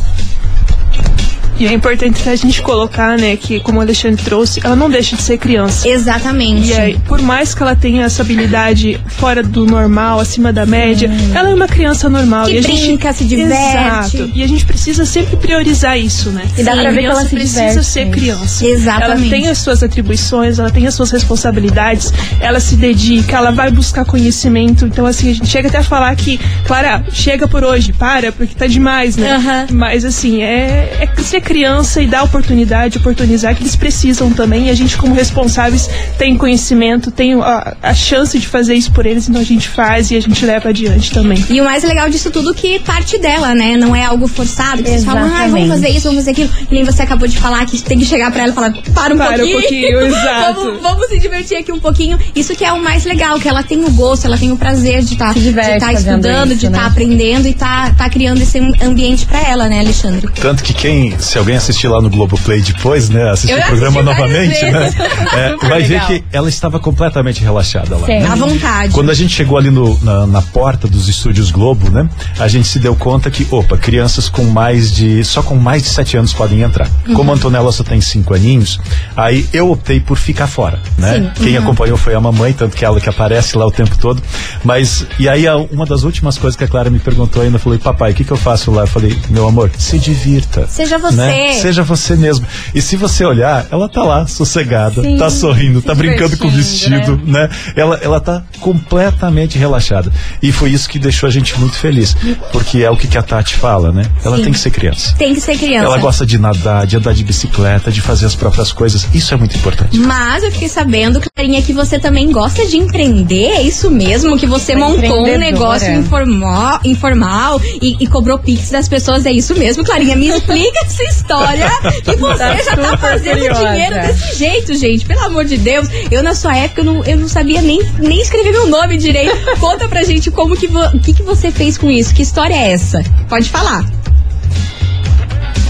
E 1.59 1.67
é 1.67 1.73
importante 1.73 2.27
a 2.27 2.35
gente 2.35 2.61
colocar, 2.61 3.17
né, 3.17 3.35
que 3.37 3.59
como 3.59 3.79
o 3.79 3.81
Alexandre 3.81 4.21
trouxe, 4.23 4.59
ela 4.63 4.75
não 4.75 4.89
deixa 4.89 5.15
de 5.15 5.21
ser 5.21 5.37
criança. 5.37 5.87
Exatamente. 5.87 6.69
E 6.69 6.73
aí, 6.73 6.99
por 7.07 7.21
mais 7.21 7.53
que 7.53 7.61
ela 7.61 7.75
tenha 7.75 8.03
essa 8.05 8.21
habilidade 8.23 8.99
fora 9.07 9.43
do 9.43 9.65
normal, 9.65 10.19
acima 10.19 10.51
da 10.51 10.65
média, 10.65 11.09
ela 11.33 11.49
é 11.49 11.53
uma 11.53 11.67
criança 11.67 12.09
normal. 12.09 12.45
Que 12.47 12.53
e 12.53 12.57
a 12.57 12.61
gente- 12.61 12.81
brinca, 12.81 13.13
se 13.13 13.23
diverte. 13.25 14.17
Exato. 14.17 14.31
E 14.33 14.43
a 14.43 14.47
gente 14.47 14.65
precisa 14.65 15.05
sempre 15.05 15.37
priorizar 15.37 15.97
isso, 15.97 16.29
né? 16.31 16.43
E 16.57 16.63
dá 16.63 16.73
A 16.73 16.77
pra 16.77 16.91
ver 16.91 16.99
que 17.01 17.05
ela 17.05 17.23
se 17.23 17.29
precisa 17.29 17.59
diverte 17.67 17.83
ser 17.85 17.99
com 18.05 18.09
isso. 18.11 18.19
criança. 18.19 18.65
Exatamente. 18.65 19.21
Ela 19.21 19.29
tem 19.29 19.47
as 19.49 19.57
suas 19.59 19.83
atribuições, 19.83 20.59
ela 20.59 20.71
tem 20.71 20.87
as 20.87 20.93
suas 20.95 21.11
responsabilidades, 21.11 22.11
ela 22.39 22.59
se 22.59 22.75
dedica, 22.75 23.37
ela 23.37 23.51
vai 23.51 23.69
buscar 23.71 24.05
conhecimento. 24.05 24.85
Então, 24.85 25.05
assim, 25.05 25.29
a 25.29 25.33
gente 25.33 25.47
chega 25.47 25.67
até 25.67 25.77
a 25.77 25.83
falar 25.83 26.15
que, 26.15 26.39
Clara, 26.65 27.03
chega 27.11 27.47
por 27.47 27.63
hoje, 27.63 27.93
para, 27.93 28.31
porque 28.31 28.55
tá 28.55 28.65
demais, 28.67 29.15
né? 29.15 29.35
Aham. 29.35 29.67
Mas, 29.71 30.03
assim, 30.05 30.41
é, 30.41 30.97
é 31.17 31.21
ser 31.21 31.41
criança 31.43 32.01
e 32.01 32.07
dar 32.07 32.23
oportunidade, 32.23 32.97
oportunizar, 32.97 33.55
que 33.55 33.63
eles 33.63 33.75
precisam 33.75 34.31
também. 34.31 34.67
E 34.67 34.69
a 34.69 34.73
gente, 34.73 34.97
como 34.97 35.13
responsáveis, 35.13 35.89
tem 36.17 36.35
conhecimento, 36.37 37.11
tem 37.11 37.33
a, 37.33 37.75
a 37.81 37.93
chance 37.93 38.37
de 38.39 38.47
fazer 38.47 38.73
isso 38.73 38.91
por 38.91 39.05
eles, 39.05 39.29
então 39.29 39.41
a 39.41 39.45
gente 39.45 39.67
faz 39.69 40.09
e 40.11 40.15
a 40.15 40.21
gente 40.21 40.45
leva 40.45 40.69
adiante 40.69 41.11
também. 41.11 41.43
E 41.49 41.61
o 41.61 41.63
mais 41.63 41.83
legal 41.83 42.09
disso 42.09 42.31
tudo 42.31 42.53
que 42.53 42.79
parte 42.79 43.17
dela, 43.19 43.53
né? 43.53 43.75
Não 43.75 43.95
é 43.95 44.03
algo 44.05 44.27
forçado, 44.27 44.81
que 44.81 44.89
vocês 44.89 45.03
falam, 45.03 45.25
ah, 45.25 45.47
vamos 45.47 45.67
fazer 45.69 45.89
isso, 45.89 46.03
vamos 46.07 46.19
fazer 46.19 46.31
aquilo. 46.31 46.49
E 46.69 46.73
nem 46.73 46.83
você 46.83 47.01
acabou 47.01 47.27
de 47.27 47.37
falar 47.37 47.65
que 47.65 47.81
tem 47.81 47.99
que 47.99 48.05
chegar 48.05 48.31
pra 48.31 48.43
ela 48.43 48.51
e 48.51 48.55
falar, 48.55 48.71
para 48.93 49.13
um 49.13 49.17
Para 49.17 49.33
um 49.33 49.37
pouquinho. 49.37 49.59
pouquinho, 49.59 50.01
exato. 50.07 50.53
vamos, 50.55 50.81
vamos 50.81 51.07
se 51.07 51.19
divertir 51.19 51.57
aqui 51.57 51.71
um 51.71 51.79
pouquinho. 51.79 52.17
Isso 52.35 52.55
que 52.55 52.63
é 52.63 52.71
o 52.71 52.81
mais 52.81 53.03
legal, 53.03 53.39
que 53.39 53.47
ela 53.47 53.63
tem 53.63 53.83
o 53.83 53.91
gosto, 53.91 54.25
ela 54.25 54.37
tem 54.37 54.51
o 54.51 54.57
prazer 54.57 55.03
de 55.03 55.13
estar 55.13 55.33
Se 55.33 55.39
diverte 55.39 55.79
fazendo 55.79 56.19
estudando, 56.19 56.51
isso, 56.51 56.59
de 56.59 56.65
estar 56.67 56.81
né? 56.81 56.87
aprendendo 56.87 57.47
e 57.47 57.53
tá, 57.53 57.93
tá 57.97 58.09
criando 58.09 58.41
esse 58.41 58.57
ambiente 58.81 59.25
pra 59.25 59.41
ela, 59.41 59.67
né, 59.67 59.79
Alexandre? 59.79 60.27
Tanto 60.39 60.63
que 60.63 60.73
quem, 60.73 61.17
se 61.33 61.37
alguém 61.39 61.55
assistir 61.55 61.87
lá 61.87 61.99
no 61.99 62.09
Globoplay 62.11 62.61
depois, 62.61 63.09
né, 63.09 63.29
assistir 63.31 63.57
o 63.57 63.65
programa 63.65 64.03
novamente, 64.03 64.63
né, 64.65 64.91
é, 65.33 65.67
vai 65.67 65.81
ver 65.81 65.93
legal. 65.95 66.07
que 66.07 66.23
ela 66.31 66.47
estava 66.47 66.79
completamente 66.79 67.41
relaxada 67.41 67.97
lá. 67.97 68.05
Sim. 68.05 68.19
né? 68.19 68.27
À 68.27 68.35
vontade. 68.35 68.93
Quando 68.93 69.09
a 69.09 69.13
gente 69.15 69.33
chegou 69.33 69.57
ali 69.57 69.71
no- 69.71 69.97
na, 70.03 70.27
na 70.27 70.41
porta 70.43 70.87
dos 70.87 71.09
estúdios 71.09 71.49
Globo, 71.49 71.89
né, 71.89 72.07
a 72.39 72.47
gente 72.47 72.67
se 72.67 72.77
deu 72.77 72.95
conta 72.95 73.31
que, 73.31 73.47
opa, 73.49 73.75
crianças 73.77 74.29
com 74.29 74.43
mais 74.43 74.91
de, 74.91 75.23
só 75.23 75.41
com 75.41 75.55
mais 75.55 75.81
de 75.81 75.89
sete 75.89 76.15
anos 76.17 76.33
podem 76.33 76.61
entrar. 76.61 76.87
Uhum. 77.07 77.15
Como 77.15 77.31
a 77.31 77.33
Antonella 77.35 77.71
só 77.71 77.83
tem 77.83 77.99
cinco 77.99 78.33
aninhos, 78.35 78.79
aí 79.17 79.47
eu 79.51 79.71
optei 79.71 79.99
por 79.99 80.17
ficar 80.17 80.45
fora, 80.47 80.79
né? 80.99 81.31
Sim. 81.35 81.43
Quem 81.43 81.57
Uhum. 81.57 81.63
acompanhou 81.63 81.97
foi 81.97 82.13
a 82.13 82.21
mamãe, 82.21 82.53
tanto 82.53 82.77
que 82.77 82.85
ela 82.85 83.01
que 83.01 83.09
aparece 83.09 83.57
lá 83.57 83.65
o 83.65 83.71
tempo 83.71 83.97
todo. 83.97 84.21
Mas, 84.63 85.05
e 85.17 85.27
aí 85.27 85.45
uma 85.71 85.85
das 85.85 86.03
últimas 86.03 86.37
coisas 86.37 86.55
que 86.55 86.63
a 86.63 86.67
Clara 86.67 86.89
me 86.91 86.99
perguntou 86.99 87.41
ainda, 87.41 87.55
eu 87.55 87.59
falei, 87.59 87.79
papai, 87.79 88.11
o 88.11 88.13
que 88.13 88.23
que 88.23 88.31
eu 88.31 88.37
faço 88.37 88.69
lá? 88.71 88.83
Eu 88.83 88.87
falei, 88.87 89.17
meu 89.29 89.47
amor, 89.47 89.71
se 89.77 89.97
divirta. 89.97 90.67
Seja 90.67 90.97
você. 90.99 91.15
né? 91.15 91.22
Seja 91.53 91.83
você 91.83 92.15
mesmo. 92.15 92.45
E 92.73 92.81
se 92.81 92.95
você 92.95 93.25
olhar, 93.25 93.65
ela 93.71 93.87
tá 93.87 94.03
lá, 94.03 94.27
sossegada, 94.27 95.01
Sim, 95.01 95.17
tá 95.17 95.29
sorrindo, 95.29 95.81
tá 95.81 95.93
brincando 95.93 96.37
com 96.37 96.47
o 96.47 96.51
vestido, 96.51 97.19
né? 97.25 97.49
Ela, 97.75 97.99
ela 98.01 98.19
tá 98.19 98.43
completamente 98.59 99.57
relaxada. 99.57 100.11
E 100.41 100.51
foi 100.51 100.71
isso 100.71 100.89
que 100.89 100.99
deixou 100.99 101.27
a 101.27 101.31
gente 101.31 101.59
muito 101.59 101.75
feliz. 101.75 102.15
Porque 102.51 102.83
é 102.83 102.89
o 102.89 102.97
que, 102.97 103.07
que 103.07 103.17
a 103.17 103.23
Tati 103.23 103.55
fala, 103.55 103.91
né? 103.91 104.05
Ela 104.23 104.37
Sim. 104.37 104.43
tem 104.43 104.53
que 104.53 104.59
ser 104.59 104.71
criança. 104.71 105.15
Tem 105.17 105.33
que 105.33 105.41
ser 105.41 105.57
criança. 105.57 105.85
Ela 105.85 105.97
gosta 105.97 106.25
de 106.25 106.37
nadar, 106.37 106.85
de 106.87 106.97
andar 106.97 107.13
de 107.13 107.23
bicicleta, 107.23 107.91
de 107.91 108.01
fazer 108.01 108.25
as 108.25 108.35
próprias 108.35 108.71
coisas. 108.71 109.07
Isso 109.13 109.33
é 109.33 109.37
muito 109.37 109.55
importante. 109.55 109.97
Mas 109.97 110.43
eu 110.43 110.51
fiquei 110.51 110.69
sabendo, 110.69 111.21
Clarinha, 111.35 111.61
que 111.61 111.73
você 111.73 111.99
também 111.99 112.31
gosta 112.31 112.65
de 112.65 112.77
empreender. 112.77 113.51
É 113.51 113.61
isso 113.61 113.89
mesmo? 113.89 114.37
Que 114.37 114.45
você 114.45 114.75
Uma 114.75 114.89
montou 114.89 115.25
um 115.25 115.37
negócio 115.37 115.91
informal, 115.93 116.79
informal 116.83 117.61
e, 117.81 117.97
e 117.99 118.07
cobrou 118.07 118.39
pix 118.39 118.69
das 118.69 118.87
pessoas. 118.87 119.25
É 119.25 119.31
isso 119.31 119.55
mesmo, 119.55 119.83
Clarinha? 119.83 120.15
Me 120.15 120.27
explica 120.33 120.85
essa 120.85 121.03
história 121.13 121.69
que 122.03 122.15
você 122.15 122.37
Tá 122.37 122.55
já 122.63 122.75
tá 122.77 122.97
fazendo 122.97 123.37
curiosa. 123.39 123.69
dinheiro 123.71 123.95
desse 124.01 124.37
jeito, 124.37 124.75
gente. 124.75 125.05
Pelo 125.05 125.21
amor 125.21 125.45
de 125.45 125.57
Deus. 125.57 125.87
Eu, 126.11 126.23
na 126.23 126.33
sua 126.35 126.55
época, 126.57 126.81
eu 126.81 126.85
não, 126.85 127.03
eu 127.05 127.17
não 127.17 127.27
sabia 127.27 127.61
nem, 127.61 127.81
nem 127.99 128.19
escrever 128.19 128.51
meu 128.51 128.67
nome 128.67 128.97
direito. 128.97 129.35
Conta 129.59 129.87
pra 129.87 130.03
gente 130.03 130.29
como 130.31 130.55
que, 130.55 130.67
vo- 130.67 130.87
o 130.93 130.99
que, 130.99 131.13
que 131.13 131.23
você 131.23 131.51
fez 131.51 131.77
com 131.77 131.89
isso. 131.89 132.13
Que 132.13 132.21
história 132.23 132.53
é 132.55 132.71
essa? 132.71 133.03
Pode 133.29 133.49
falar. 133.49 133.85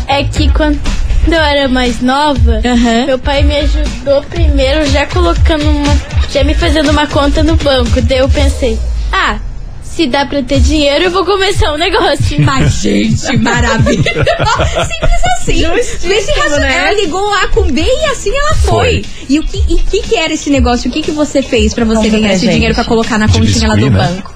É 0.08 0.23
que 0.23 0.49
quando 0.51 0.79
eu 1.27 1.34
era 1.41 1.67
mais 1.67 2.01
nova, 2.01 2.62
Aham. 2.65 3.06
meu 3.06 3.19
pai 3.19 3.43
me 3.43 3.56
ajudou 3.58 4.21
primeiro 4.23 4.86
já 4.91 5.06
colocando 5.06 5.63
uma. 5.69 5.97
já 6.32 6.43
me 6.43 6.53
fazendo 6.53 6.89
uma 6.91 7.08
conta 7.08 7.41
no 7.43 7.56
banco. 7.56 8.01
Daí 8.01 8.19
eu 8.19 8.29
pensei, 8.29 8.77
ah, 9.12 9.38
se 9.95 10.08
dá 10.08 10.25
pra 10.25 10.41
ter 10.43 10.60
dinheiro, 10.60 11.06
eu 11.06 11.12
vou 11.12 11.23
começar 11.25 11.71
um 11.73 11.77
negócio. 11.77 12.39
Mas, 12.41 12.73
gente, 12.82 13.38
maravilha. 13.38 14.03
Simples 14.03 15.23
assim. 15.38 15.67
Nesse 16.08 16.32
raciocínio, 16.32 16.60
né? 16.62 16.77
Ela 16.77 16.93
ligou 17.01 17.34
A 17.36 17.47
com 17.49 17.63
B 17.71 17.82
e 17.82 18.06
assim 18.12 18.32
ela 18.36 18.56
foi. 18.56 18.73
Foi. 19.03 19.06
E 19.29 19.39
o 19.39 19.43
que, 19.43 19.58
e 19.73 19.77
que, 19.77 20.01
que 20.01 20.15
era 20.15 20.34
esse 20.34 20.49
negócio? 20.49 20.89
O 20.89 20.93
que, 20.93 21.01
que 21.01 21.12
você 21.12 21.41
fez 21.41 21.73
pra 21.73 21.86
você 21.86 21.97
Conta 21.97 22.10
ganhar 22.12 22.27
pra 22.27 22.34
esse 22.36 22.45
gente. 22.45 22.53
dinheiro 22.56 22.75
pra 22.75 22.84
colocar 22.86 23.17
na 23.17 23.27
De 23.27 23.39
continha 23.39 23.67
lá 23.67 23.75
do 23.75 23.89
né? 23.89 23.97
banco? 23.97 24.34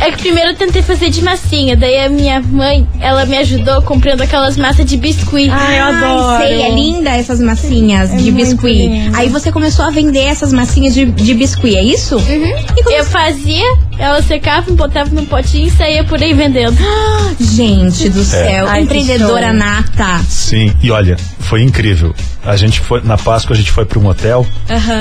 É 0.00 0.12
que 0.12 0.18
primeiro 0.18 0.50
eu 0.50 0.56
tentei 0.56 0.80
fazer 0.80 1.10
de 1.10 1.22
massinha, 1.22 1.76
daí 1.76 1.98
a 1.98 2.08
minha 2.08 2.40
mãe, 2.40 2.86
ela 3.00 3.26
me 3.26 3.36
ajudou 3.38 3.82
comprando 3.82 4.20
aquelas 4.20 4.56
massas 4.56 4.86
de 4.86 4.96
biscuit. 4.96 5.50
Ai, 5.50 5.80
eu 5.80 5.84
adoro. 5.84 6.42
sei, 6.44 6.62
é 6.62 6.70
linda 6.70 7.10
essas 7.10 7.40
massinhas 7.40 8.10
de 8.10 8.30
muito 8.30 8.36
biscuit. 8.36 8.74
lindo. 8.88 9.16
Aí 9.16 9.28
você 9.28 9.50
começou 9.50 9.84
a 9.84 9.90
vender 9.90 10.20
essas 10.22 10.52
massinhas 10.52 10.94
de, 10.94 11.04
de 11.04 11.34
biscuit, 11.34 11.74
é 11.76 11.82
isso? 11.82 12.14
Uhum. 12.16 12.58
E 12.76 12.82
como 12.84 12.96
Eu 12.96 13.04
fazia, 13.04 13.64
Ela 13.98 14.22
secava, 14.22 14.70
botava 14.72 15.10
no 15.10 15.26
potinho 15.26 15.66
e 15.66 15.70
saía 15.70 16.04
por 16.04 16.22
aí 16.22 16.32
vendendo. 16.32 16.78
Gente 17.40 18.08
do 18.08 18.22
céu, 18.22 18.66
Ai, 18.68 18.78
que 18.78 18.84
empreendedora 18.84 19.52
nata. 19.52 20.18
Sim, 20.28 20.72
e 20.82 20.90
olha, 20.90 21.16
foi 21.40 21.62
incrível. 21.62 22.14
A 22.44 22.56
gente 22.56 22.80
foi, 22.80 23.02
na 23.02 23.18
Páscoa 23.18 23.54
a 23.54 23.56
gente 23.58 23.70
foi 23.70 23.84
para 23.84 23.98
um 23.98 24.06
hotel. 24.06 24.46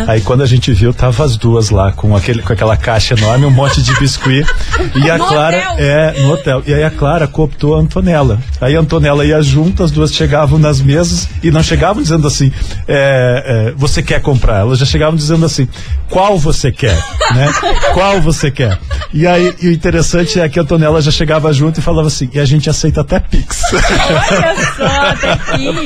Aí 0.07 0.19
quando 0.21 0.41
a 0.43 0.45
gente 0.45 0.73
viu, 0.73 0.93
tava 0.93 1.23
as 1.23 1.37
duas 1.37 1.69
lá 1.69 1.91
com, 1.91 2.15
aquele, 2.15 2.41
com 2.41 2.51
aquela 2.51 2.75
caixa 2.75 3.13
enorme, 3.13 3.45
um 3.45 3.51
monte 3.51 3.81
de 3.81 3.93
biscuit. 3.99 4.45
e 4.95 5.09
a 5.09 5.17
No 5.17 5.25
Clara 5.27 5.57
hotel? 5.57 5.75
é 5.77 6.19
no 6.21 6.33
hotel. 6.33 6.63
E 6.65 6.73
aí 6.73 6.83
a 6.83 6.89
Clara 6.91 7.27
cooptou 7.27 7.75
a 7.75 7.79
Antonella. 7.79 8.39
Aí 8.59 8.75
a 8.75 8.79
Antonella 8.79 9.23
ia 9.25 9.41
junto, 9.41 9.83
as 9.83 9.91
duas 9.91 10.11
chegavam 10.13 10.57
nas 10.57 10.81
mesas 10.81 11.29
e 11.43 11.51
não 11.51 11.61
chegavam 11.61 12.01
dizendo 12.01 12.27
assim, 12.27 12.51
é, 12.87 13.69
é, 13.69 13.73
você 13.77 14.01
quer 14.01 14.21
comprar? 14.21 14.59
Elas 14.59 14.79
já 14.79 14.85
chegavam 14.85 15.15
dizendo 15.15 15.45
assim, 15.45 15.67
qual 16.09 16.37
você 16.37 16.71
quer? 16.71 16.97
né? 17.33 17.51
Qual 17.93 18.21
você 18.21 18.49
quer? 18.49 18.77
E 19.13 19.25
aí 19.25 19.53
e 19.61 19.67
o 19.67 19.71
interessante 19.71 20.39
é 20.39 20.47
que 20.49 20.59
a 20.59 20.61
Antonella 20.61 21.01
já 21.01 21.11
chegava 21.11 21.51
junto 21.53 21.79
e 21.79 21.83
falava 21.83 22.07
assim, 22.07 22.29
e 22.33 22.39
a 22.39 22.45
gente 22.45 22.69
aceita 22.69 23.01
até 23.01 23.19
Pix. 23.19 23.61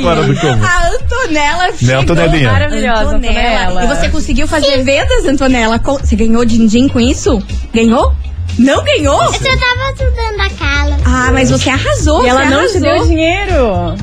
Fora 0.01 0.23
do 0.23 0.35
comum. 0.37 0.63
A 0.63 0.87
Antonella 0.89 1.67
Né, 1.67 1.73
chegou. 1.77 2.01
Antonelinha? 2.01 2.51
Maravilhosa, 2.51 3.15
Antonella. 3.15 3.83
E 3.83 3.87
você 3.87 4.09
conseguiu 4.09 4.47
fazer 4.47 4.83
vendas, 4.83 5.25
Antonella? 5.25 5.79
Você 5.79 6.15
ganhou 6.15 6.43
din-din 6.45 6.87
com 6.87 6.99
isso? 6.99 7.41
Ganhou? 7.73 8.13
Não 8.59 8.83
ganhou? 8.83 9.23
Eu 9.23 9.31
tava 9.31 9.93
ajudando 9.93 10.41
a 10.41 10.49
Carla. 10.57 10.97
Ah, 11.05 11.29
mas 11.31 11.49
você 11.49 11.69
arrasou. 11.69 12.23
E 12.25 12.27
ela 12.29 12.45
não 12.45 12.59
arrasou. 12.59 12.73
te 12.73 12.79
deu 12.81 13.05
dinheiro. 13.07 13.95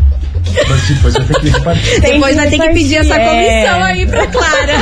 Mas 0.69 0.89
depois 0.89 1.15
vai 1.15 1.25
ter 1.27 1.41
que 1.41 1.49
repartir. 1.51 2.01
Depois 2.01 2.11
Tem 2.11 2.21
vai 2.37 2.51
que 2.51 2.57
ter 2.59 2.67
que 2.69 2.73
pedir 2.75 2.97
essa 2.97 3.15
comissão 3.15 3.79
é. 3.79 3.83
aí 3.83 4.07
pra 4.07 4.27
Clara. 4.29 4.73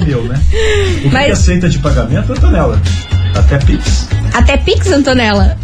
É 0.00 0.04
meu, 0.04 0.24
né? 0.24 0.40
O 0.40 1.00
que, 1.02 1.08
Mas- 1.12 1.26
que 1.26 1.32
aceita 1.32 1.68
de 1.68 1.78
pagamento, 1.80 2.32
Antonella? 2.32 2.80
Até 3.38 3.58
Pix. 3.58 4.08
Até 4.34 4.56
Pix, 4.56 4.90
Antonella. 4.90 5.56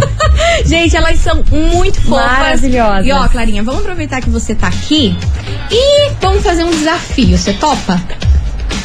Gente, 0.66 0.96
elas 0.96 1.18
são 1.18 1.42
muito 1.50 2.00
fofas. 2.02 2.26
Maravilhosas. 2.38 3.06
E 3.06 3.12
ó, 3.12 3.28
Clarinha, 3.28 3.62
vamos 3.62 3.80
aproveitar 3.80 4.20
que 4.20 4.30
você 4.30 4.54
tá 4.54 4.68
aqui 4.68 5.16
e 5.70 6.10
vamos 6.20 6.42
fazer 6.42 6.64
um 6.64 6.70
desafio. 6.70 7.36
Você 7.36 7.52
topa? 7.54 8.00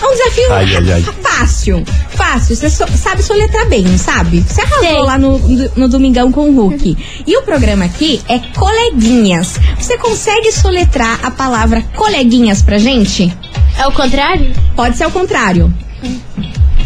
É 0.01 0.05
um 0.05 0.11
desafio 0.11 0.53
Ai, 0.53 0.75
ai, 0.77 0.91
ai. 0.93 1.01
fácil. 1.21 1.83
Fácil. 2.11 2.55
Você 2.55 2.69
so- 2.69 2.87
sabe 2.97 3.21
soletrar 3.21 3.67
bem, 3.67 3.83
não 3.83 3.97
sabe? 3.97 4.41
Você 4.41 4.61
arrasou 4.61 4.79
Sei. 4.83 4.99
lá 4.99 5.17
no, 5.17 5.37
no, 5.37 5.71
no 5.75 5.89
Domingão 5.89 6.31
com 6.31 6.49
o 6.49 6.55
Hulk. 6.55 6.97
E 7.27 7.37
o 7.37 7.41
programa 7.43 7.85
aqui 7.85 8.21
é 8.29 8.39
Coleguinhas. 8.57 9.59
Você 9.77 9.97
consegue 9.97 10.51
soletrar 10.53 11.19
a 11.23 11.31
palavra 11.31 11.81
coleguinhas 11.95 12.61
pra 12.61 12.77
gente? 12.77 13.31
É 13.77 13.85
o 13.87 13.91
contrário? 13.91 14.53
Pode 14.75 14.95
ser 14.97 15.03
ao 15.03 15.11
contrário. 15.11 15.73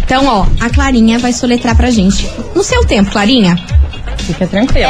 Então, 0.05 0.25
ó, 0.27 0.45
a 0.63 0.69
Clarinha 0.69 1.17
vai 1.19 1.31
soletrar 1.33 1.75
pra 1.75 1.89
gente. 1.91 2.29
No 2.55 2.63
seu 2.63 2.83
tempo, 2.85 3.11
Clarinha. 3.11 3.55
Fica 4.19 4.45
tranquilo. 4.47 4.85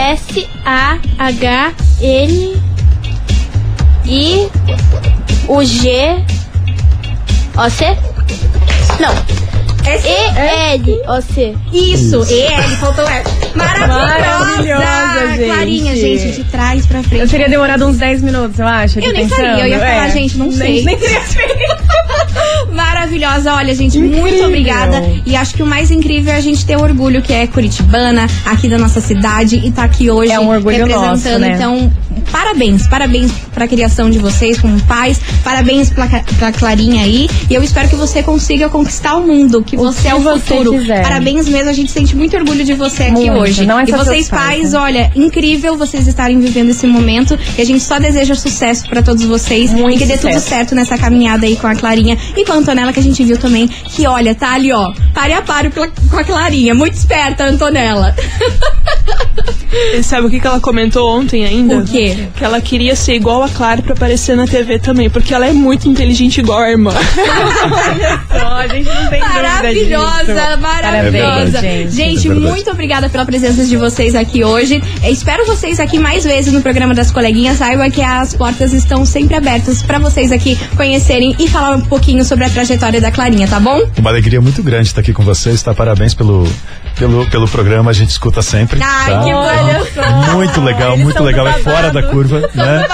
S-A-H-N 1.24 2.62
I 4.06 4.48
o 5.48 5.64
G 5.64 6.18
O 7.56 7.70
C? 7.70 7.86
Não. 9.00 9.14
E-L 9.86 11.02
O 11.08 11.22
C. 11.22 11.56
Isso, 11.72 12.24
ele 12.30 12.76
faltou 12.78 13.06
L. 13.08 13.24
Maravilhosa! 13.56 14.08
Maravilhosa, 14.08 15.36
gente. 15.36 15.46
Clarinha, 15.46 15.96
gente, 15.96 16.32
de 16.32 16.44
trás 16.46 16.86
pra 16.86 17.04
frente. 17.04 17.22
Eu 17.22 17.28
teria 17.30 17.50
demorado 17.50 17.86
uns 17.86 17.98
10 17.98 18.22
minutos, 18.24 18.58
eu 18.60 18.68
acho. 18.68 19.00
Eu 19.00 19.12
nem 19.14 19.28
pensando. 19.28 19.36
faria, 19.46 19.64
eu 19.64 19.68
ia 19.68 19.80
falar, 19.80 20.08
É. 20.08 20.12
gente, 20.12 20.38
não 20.38 20.48
Nem- 20.48 20.58
sei. 20.58 20.84
Nem 20.86 20.98
teria 20.98 21.22
Maravilhosa, 23.04 23.54
olha, 23.56 23.76
gente, 23.76 24.00
muito 24.00 24.18
Incrível. 24.18 24.46
obrigada. 24.46 25.04
E 25.26 25.36
acho 25.36 25.56
que 25.56 25.62
o 25.62 25.66
mais 25.66 25.92
incrível 25.92 26.34
é 26.34 26.38
a 26.38 26.42
gente 26.42 26.66
ter 26.66 26.78
orgulho 26.78 27.22
que 27.22 27.34
é 27.34 27.46
curitibana, 27.46 28.28
aqui 28.46 28.70
da 28.70 28.78
nossa 28.78 29.02
cidade, 29.02 29.58
e 29.58 29.72
tá 29.72 29.84
aqui 29.84 30.10
hoje 30.10 30.32
É 30.32 30.40
um 30.40 30.48
orgulho 30.48 30.78
representando. 30.78 31.10
nosso, 31.10 31.40
né? 31.40 31.54
Então, 31.56 31.92
parabéns, 32.34 32.88
parabéns 32.88 33.32
pra 33.54 33.68
criação 33.68 34.10
de 34.10 34.18
vocês 34.18 34.60
como 34.60 34.82
pais, 34.82 35.22
parabéns 35.44 35.92
pra, 35.92 36.08
pra 36.40 36.52
Clarinha 36.52 37.04
aí. 37.04 37.30
E 37.48 37.54
eu 37.54 37.62
espero 37.64 37.88
que 37.88 37.96
você 37.96 38.24
consiga 38.24 38.68
conquistar 38.70 39.16
o 39.18 39.26
mundo, 39.26 39.64
que 39.64 39.78
O 39.78 39.80
você 39.84 40.02
que 40.02 40.08
é 40.08 40.16
o 40.16 40.20
você 40.20 40.40
futuro. 40.58 40.72
quiser. 40.80 41.04
Parabéns 41.04 41.48
mesmo, 41.48 41.70
a 41.70 41.74
gente 41.74 41.92
sente 41.92 42.16
muito 42.16 42.36
orgulho 42.36 42.66
de 42.66 42.74
você 42.74 43.04
aqui 43.04 43.12
Muito, 43.12 43.34
hoje. 43.38 43.66
não 43.68 43.80
é 43.80 43.84
e 43.84 43.90
só 43.92 43.98
vocês 44.00 44.28
pais, 44.28 44.62
pais, 44.62 44.74
olha, 44.74 45.12
incrível 45.16 45.78
vocês 45.78 46.08
estarem 46.08 46.40
vivendo 46.40 46.72
esse 46.72 46.88
momento. 46.88 47.38
E 47.56 47.62
a 47.62 47.66
gente 47.66 47.84
só 47.84 48.00
deseja 48.00 48.34
sucesso 48.34 48.90
pra 48.90 49.04
todos 49.04 49.24
vocês. 49.24 49.72
Muito 49.72 49.96
e 49.96 50.00
que 50.00 50.06
dê 50.08 50.18
tudo 50.18 50.34
sucesso. 50.34 50.50
certo 50.50 50.74
nessa 50.76 50.98
caminhada 50.98 51.46
aí 51.46 51.56
com 51.56 51.68
a 51.68 51.76
Clarinha 51.76 52.18
e 52.36 52.44
com 52.44 52.54
a 52.54 52.56
Antonella, 52.56 52.92
que 52.92 53.00
a 53.00 53.04
gente 53.04 53.24
viu 53.24 53.38
também. 53.38 53.68
Que 53.68 54.08
olha, 54.08 54.34
tá 54.34 54.54
ali, 54.54 54.72
ó, 54.74 54.92
pare 55.14 55.34
a 55.34 55.42
pare 55.44 55.70
com 55.72 56.18
a 56.18 56.24
Clarinha. 56.24 56.74
Muito 56.74 56.96
esperta, 56.96 57.44
a 57.44 57.48
Antonella. 57.48 58.16
E 59.96 60.04
sabe 60.04 60.28
o 60.28 60.30
que, 60.30 60.40
que 60.40 60.46
ela 60.46 60.60
comentou 60.60 61.10
ontem 61.18 61.44
ainda? 61.46 61.78
O 61.80 61.86
quê? 61.86 62.23
Que 62.36 62.44
ela 62.44 62.60
queria 62.62 62.96
ser 62.96 63.16
igual 63.16 63.44
a 63.44 63.50
Clara 63.50 63.82
pra 63.82 63.94
aparecer 63.94 64.36
na 64.36 64.46
TV 64.46 64.80
também, 64.80 65.10
porque 65.10 65.34
ela 65.34 65.48
é 65.48 65.54
muito 65.54 65.88
inteligente 65.90 66.40
igual 66.40 66.60
a 66.60 66.70
irmã. 66.70 66.92
Só, 68.30 68.48
a 68.58 68.68
gente 68.68 68.90
não 68.90 69.08
tem 69.10 69.20
Maravilhosa, 69.20 70.58
maravilhosa. 70.58 71.52
Parabéns, 71.52 71.94
gente. 71.94 72.28
É 72.28 72.34
muito 72.34 72.70
obrigada 72.70 73.10
pela 73.10 73.26
presença 73.26 73.64
de 73.66 73.78
vocês 73.78 74.16
aqui 74.16 74.44
hoje. 74.44 74.82
Espero 75.04 75.46
vocês 75.46 75.80
aqui 75.80 76.00
mais 76.00 76.24
vezes 76.24 76.54
no 76.54 76.62
programa 76.62 76.94
das 76.94 77.12
coleguinhas. 77.12 77.58
Saiba 77.58 77.90
que 77.90 78.02
as 78.02 78.34
portas 78.34 78.74
estão 78.74 79.06
sempre 79.06 79.36
abertas 79.36 79.82
pra 79.82 80.00
vocês 80.00 80.32
aqui 80.32 80.58
conhecerem 80.76 81.36
e 81.40 81.48
falar 81.48 81.76
um 81.76 81.82
pouquinho 81.82 82.24
sobre 82.24 82.46
a 82.46 82.50
trajetória 82.50 83.00
da 83.00 83.12
Clarinha, 83.12 83.48
tá 83.48 83.60
bom? 83.60 83.82
Uma 83.98 84.10
alegria 84.10 84.42
muito 84.42 84.62
grande 84.64 84.88
estar 84.88 85.02
aqui 85.02 85.14
com 85.14 85.24
vocês, 85.24 85.62
tá? 85.62 85.74
Parabéns 85.74 86.14
pelo, 86.14 86.48
pelo, 86.96 87.26
pelo 87.28 87.48
programa, 87.48 87.92
a 87.92 87.94
gente 87.94 88.10
escuta 88.10 88.42
sempre. 88.42 88.80
Ai, 88.82 89.12
tá? 89.12 89.24
que 89.24 89.34
olha 89.34 89.84
só. 89.94 90.34
Muito 90.34 90.62
legal, 90.62 90.94
Eles 90.94 91.04
muito 91.04 91.24
legal, 91.24 91.48
é 91.48 91.54
fora 91.54 91.92
da. 91.92 92.04
Curva, 92.14 92.40
né? 92.54 92.86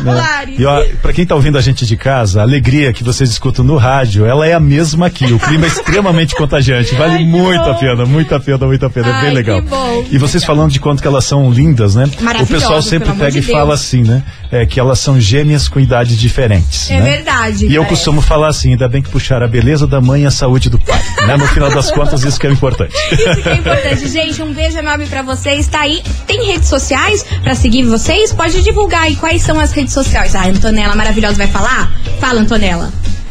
Babado, 0.00 0.50
Né? 0.50 0.56
E 0.58 0.64
ó, 0.66 0.84
pra 1.02 1.12
quem 1.12 1.26
tá 1.26 1.34
ouvindo 1.34 1.58
a 1.58 1.60
gente 1.60 1.86
de 1.86 1.96
casa, 1.96 2.40
a 2.40 2.42
alegria 2.42 2.92
que 2.92 3.02
vocês 3.04 3.30
escutam 3.30 3.64
no 3.64 3.76
rádio, 3.76 4.24
ela 4.26 4.46
é 4.46 4.52
a 4.52 4.60
mesma 4.60 5.06
aqui. 5.06 5.24
O 5.32 5.38
clima 5.38 5.64
é 5.64 5.68
extremamente 5.68 6.34
contagiante. 6.34 6.94
Vale 6.96 7.14
Ai, 7.14 7.24
muito 7.24 7.62
a 7.62 7.72
bom. 7.72 7.78
pena, 7.80 8.06
muito 8.06 8.34
a 8.34 8.40
pena, 8.40 8.66
muito 8.66 8.86
a 8.86 8.90
pena. 8.90 9.08
É 9.08 9.12
Ai, 9.12 9.20
bem 9.20 9.30
que 9.30 9.50
legal. 9.50 9.62
E 10.10 10.18
vocês 10.18 10.44
falando 10.44 10.70
de 10.70 10.80
quanto 10.80 11.00
que 11.02 11.08
elas 11.08 11.24
são 11.24 11.50
lindas, 11.50 11.94
né? 11.94 12.04
O 12.42 12.46
pessoal 12.46 12.80
sempre 12.82 13.10
pega 13.12 13.30
de 13.32 13.38
e 13.38 13.42
fala 13.42 13.66
Deus. 13.68 13.80
assim, 13.80 14.02
né? 14.02 14.22
É 14.50 14.64
que 14.66 14.78
elas 14.78 14.98
são 15.00 15.20
gêmeas 15.20 15.68
com 15.68 15.80
idades 15.80 16.16
diferentes. 16.18 16.90
É 16.90 17.00
né? 17.00 17.16
verdade. 17.16 17.66
E 17.66 17.74
eu 17.74 17.84
costumo 17.84 18.20
falar 18.20 18.48
assim, 18.48 18.70
ainda 18.72 18.88
bem 18.88 19.02
que 19.02 19.08
puxaram 19.10 19.44
a 19.46 19.48
beleza 19.48 19.86
da 19.86 20.00
mãe 20.00 20.22
e 20.22 20.26
a 20.26 20.30
saúde 20.30 20.70
do 20.70 20.78
pai. 20.78 21.00
né? 21.26 21.36
No 21.36 21.46
final 21.48 21.70
das 21.70 21.90
contas, 21.90 22.22
isso 22.24 22.38
que 22.38 22.46
é 22.46 22.50
importante. 22.50 22.94
Isso 23.12 23.42
que 23.42 23.48
é 23.48 23.54
importante, 23.56 24.08
gente. 24.08 24.42
Um 24.42 24.52
beijo 24.52 24.78
enorme 24.78 25.06
pra 25.06 25.22
vocês. 25.22 25.66
Tá 25.66 25.80
aí. 25.80 26.02
Tem 26.26 26.46
redes 26.46 26.68
sociais 26.68 27.24
pra 27.42 27.54
seguir 27.54 27.82
vocês? 27.84 28.32
Pode 28.32 28.62
divulgar 28.62 29.02
aí 29.02 29.16
quais 29.16 29.42
são 29.42 29.58
as 29.58 29.72
redes 29.72 29.83
sociais. 29.92 30.34
Ah, 30.34 30.46
Antonella 30.46 30.94
maravilhosa 30.94 31.36
vai 31.36 31.46
falar? 31.46 31.92
Fala, 32.20 32.40
Antonella. 32.40 32.90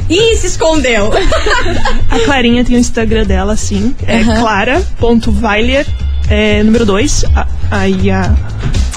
Ih, 0.09 0.35
se 0.35 0.47
escondeu. 0.47 1.11
A 2.11 2.19
Clarinha 2.25 2.63
tem 2.63 2.75
o 2.75 2.79
Instagram 2.79 3.25
dela, 3.25 3.55
sim. 3.55 3.95
É 4.05 4.21
Aham. 4.21 4.41
clara.weiler, 4.41 5.87
é, 6.29 6.61
número 6.63 6.85
2. 6.85 7.25
Aí 7.71 8.11
a. 8.11 8.33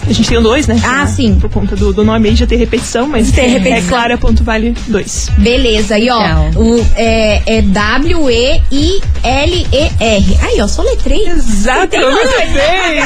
A 0.06 0.12
gente 0.12 0.28
tem 0.28 0.38
o 0.38 0.40
2, 0.40 0.66
né? 0.68 0.80
Ah, 0.84 1.02
Ah, 1.02 1.06
sim. 1.06 1.38
Por 1.40 1.50
conta 1.50 1.74
do, 1.76 1.92
do 1.92 2.04
nome 2.04 2.28
aí 2.28 2.36
já 2.36 2.46
tem 2.46 2.56
repetição, 2.58 3.06
mas 3.08 3.30
Tem 3.32 3.46
é 3.46 3.48
repetição. 3.58 3.88
clara.weiler 3.88 4.72
2. 4.86 5.28
Beleza, 5.38 5.98
e 5.98 6.08
ó, 6.10 6.18
Legal. 6.18 6.50
o, 6.56 6.86
é, 6.96 7.42
é 7.58 7.62
W-E-I-L-E-R. 7.62 9.06
Aí, 10.42 10.60
ó, 10.60 10.68
soletrei. 10.68 11.26
Exato, 11.28 11.96
eu 11.96 12.10
muito 12.12 12.36
bem! 12.52 13.00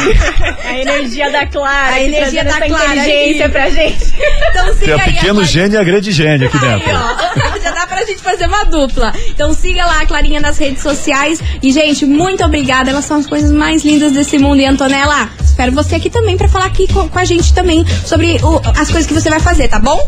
A 0.64 0.78
energia 0.78 1.30
da 1.30 1.46
Clara. 1.46 1.94
A 1.96 2.02
energia 2.02 2.44
da 2.44 2.60
Clara 2.60 2.96
inteligência 2.96 3.44
aqui. 3.46 3.52
pra 3.52 3.70
gente. 3.70 4.10
Então 4.50 4.64
Tem 4.66 4.74
siga 4.74 4.96
a 4.96 5.02
aí 5.02 5.12
pequeno 5.12 5.44
gênio 5.44 5.74
e 5.74 5.76
a 5.78 5.84
grande 5.84 6.10
gênio 6.12 6.46
aqui 6.48 6.56
Aí, 6.58 6.78
dentro. 6.78 6.92
ó, 6.94 7.58
já 7.62 7.70
dá 7.70 7.86
pra 7.86 8.04
gente 8.04 8.20
fazer 8.22 8.46
uma 8.46 8.64
dupla. 8.64 9.12
Então 9.28 9.52
siga 9.54 9.84
lá 9.86 10.00
a 10.02 10.06
Clarinha 10.06 10.40
nas 10.40 10.58
redes 10.58 10.82
sociais. 10.82 11.40
E, 11.62 11.72
gente, 11.72 12.04
muito 12.06 12.44
obrigada. 12.44 12.90
Elas 12.90 13.04
são 13.04 13.18
as 13.18 13.26
coisas 13.26 13.50
mais 13.52 13.84
lindas 13.84 14.12
desse 14.12 14.38
mundo. 14.38 14.60
E, 14.60 14.66
Antonella, 14.66 15.28
espero 15.42 15.72
você 15.72 15.94
aqui 15.96 16.10
também 16.10 16.36
pra 16.36 16.48
falar 16.48 16.66
aqui 16.66 16.86
com, 16.90 17.08
com 17.08 17.18
a 17.18 17.24
gente 17.24 17.52
também 17.54 17.84
sobre 18.04 18.38
o- 18.42 18.60
as 18.76 18.88
coisas 18.90 19.06
que 19.06 19.14
você 19.14 19.28
vai 19.30 19.40
fazer, 19.40 19.68
tá 19.68 19.78
bom? 19.78 19.98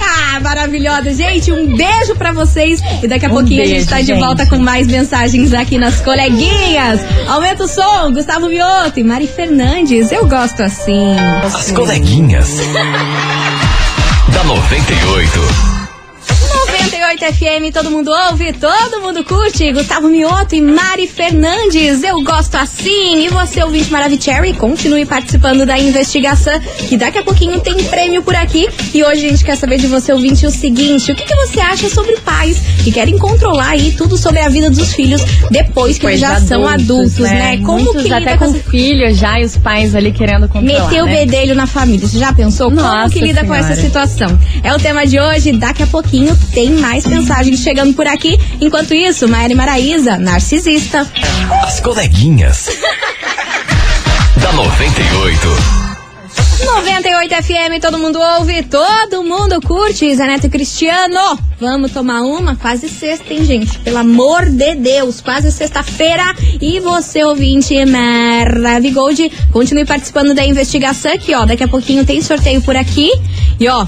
Ah, 0.00 0.40
maravilhosa, 0.40 1.12
gente. 1.12 1.52
Um 1.52 1.76
beijo 1.76 2.14
pra 2.16 2.32
vocês. 2.32 2.80
E 3.02 3.06
daqui 3.06 3.26
a 3.26 3.28
Um 3.28 3.32
pouquinho 3.32 3.62
a 3.62 3.66
gente 3.66 3.74
beijo, 3.76 3.90
tá 3.90 4.00
de 4.00 4.06
gente. 4.06 4.18
volta 4.20 4.46
com 4.46 4.58
mais 4.58 4.86
mensagens 4.86 5.52
aqui 5.52 5.76
nas 5.76 6.00
coleguinhas. 6.00 7.00
Aumenta 7.28 7.64
o 7.64 7.68
som, 7.68 8.10
Gustavo 8.12 8.48
Mioto 8.48 8.98
e 8.98 9.04
Mari 9.04 9.26
Fernandes. 9.26 10.10
Eu 10.10 10.26
gosto 10.26 10.62
assim. 10.62 11.14
As 11.44 11.70
coleguinhas. 11.72 12.48
da 14.32 14.44
98. 14.44 15.40
98 16.66 16.96
FM, 17.18 17.72
todo 17.72 17.90
mundo 17.90 18.10
ouve, 18.30 18.52
todo 18.52 19.00
mundo 19.02 19.24
curte. 19.24 19.72
Gustavo 19.72 20.08
Mioto 20.08 20.54
e 20.54 20.60
Mari 20.60 21.06
Fernandes, 21.08 22.02
eu 22.04 22.22
gosto 22.22 22.54
assim. 22.54 23.24
E 23.24 23.28
você, 23.28 23.62
ouvinte 23.62 23.90
Maravicherry, 23.90 24.52
continue 24.54 25.04
participando 25.04 25.66
da 25.66 25.78
investigação, 25.78 26.58
que 26.88 26.96
daqui 26.96 27.18
a 27.18 27.22
pouquinho 27.22 27.58
tem 27.60 27.74
prêmio 27.84 28.22
por 28.22 28.34
aqui. 28.34 28.68
E 28.94 29.02
hoje 29.02 29.26
a 29.26 29.28
gente 29.30 29.44
quer 29.44 29.56
saber 29.56 29.78
de 29.78 29.86
você, 29.86 30.12
ouvinte, 30.12 30.46
o 30.46 30.50
seguinte: 30.50 31.10
o 31.10 31.14
que, 31.16 31.24
que 31.24 31.34
você 31.34 31.60
acha 31.60 31.88
sobre 31.88 32.16
pais 32.18 32.58
que 32.84 32.92
querem 32.92 33.18
controlar 33.18 33.70
aí 33.70 33.92
tudo 33.92 34.16
sobre 34.16 34.40
a 34.40 34.48
vida 34.48 34.70
dos 34.70 34.94
filhos 34.94 35.22
depois 35.50 35.98
que 35.98 36.06
eles 36.06 36.20
já 36.20 36.30
Pois 36.36 36.44
são 36.44 36.66
adultos, 36.66 37.18
né? 37.18 37.58
Como 37.58 37.82
Muitos 37.84 38.02
que 38.04 38.12
até 38.12 38.32
lida 38.32 38.38
com 38.38 38.44
essa- 38.44 38.70
filho 38.70 39.14
já 39.14 39.40
e 39.40 39.44
os 39.44 39.56
pais 39.56 39.94
ali 39.94 40.12
querendo 40.12 40.48
controlar, 40.48 40.86
Meter 40.88 41.02
o 41.02 41.06
né? 41.06 41.24
bedelho 41.26 41.54
na 41.54 41.66
família. 41.66 42.06
Você 42.06 42.18
já 42.18 42.32
pensou? 42.32 42.70
Como 42.70 42.80
Nossa 42.80 43.12
que 43.12 43.20
lida 43.20 43.40
com 43.40 43.52
Senhora. 43.52 43.72
essa 43.72 43.80
situação? 43.80 44.38
É 44.62 44.72
o 44.72 44.78
tema 44.78 45.06
de 45.06 45.18
hoje. 45.20 45.52
Daqui 45.52 45.82
a 45.82 45.86
pouquinho 45.86 46.36
tem 46.54 46.70
mais 46.70 46.99
mensagens 47.06 47.60
chegando 47.60 47.94
por 47.94 48.06
aqui. 48.06 48.38
Enquanto 48.60 48.94
isso, 48.94 49.28
Maíra 49.28 49.54
Maraísa, 49.54 50.16
narcisista. 50.16 51.06
As 51.64 51.80
coleguinhas. 51.80 52.68
da 54.36 54.52
98. 54.52 55.80
98 56.64 57.34
FM, 57.42 57.80
todo 57.80 57.98
mundo 57.98 58.18
ouve, 58.20 58.62
todo 58.62 59.24
mundo 59.24 59.60
curte. 59.62 60.14
Zé 60.14 60.26
Neto 60.26 60.46
e 60.46 60.50
Cristiano, 60.50 61.38
vamos 61.58 61.90
tomar 61.90 62.20
uma? 62.20 62.54
Quase 62.54 62.88
sexta, 62.88 63.32
hein, 63.32 63.44
gente? 63.44 63.78
Pelo 63.78 63.98
amor 63.98 64.46
de 64.46 64.74
Deus, 64.74 65.20
quase 65.20 65.50
sexta-feira. 65.50 66.34
E 66.60 66.78
você, 66.80 67.24
ouvinte 67.24 67.74
Maravigold, 67.84 69.30
continue 69.52 69.86
participando 69.86 70.34
da 70.34 70.44
investigação 70.44 71.12
aqui, 71.12 71.34
ó. 71.34 71.46
Daqui 71.46 71.64
a 71.64 71.68
pouquinho 71.68 72.04
tem 72.04 72.20
sorteio 72.20 72.60
por 72.60 72.76
aqui. 72.76 73.10
E, 73.58 73.66
ó, 73.68 73.86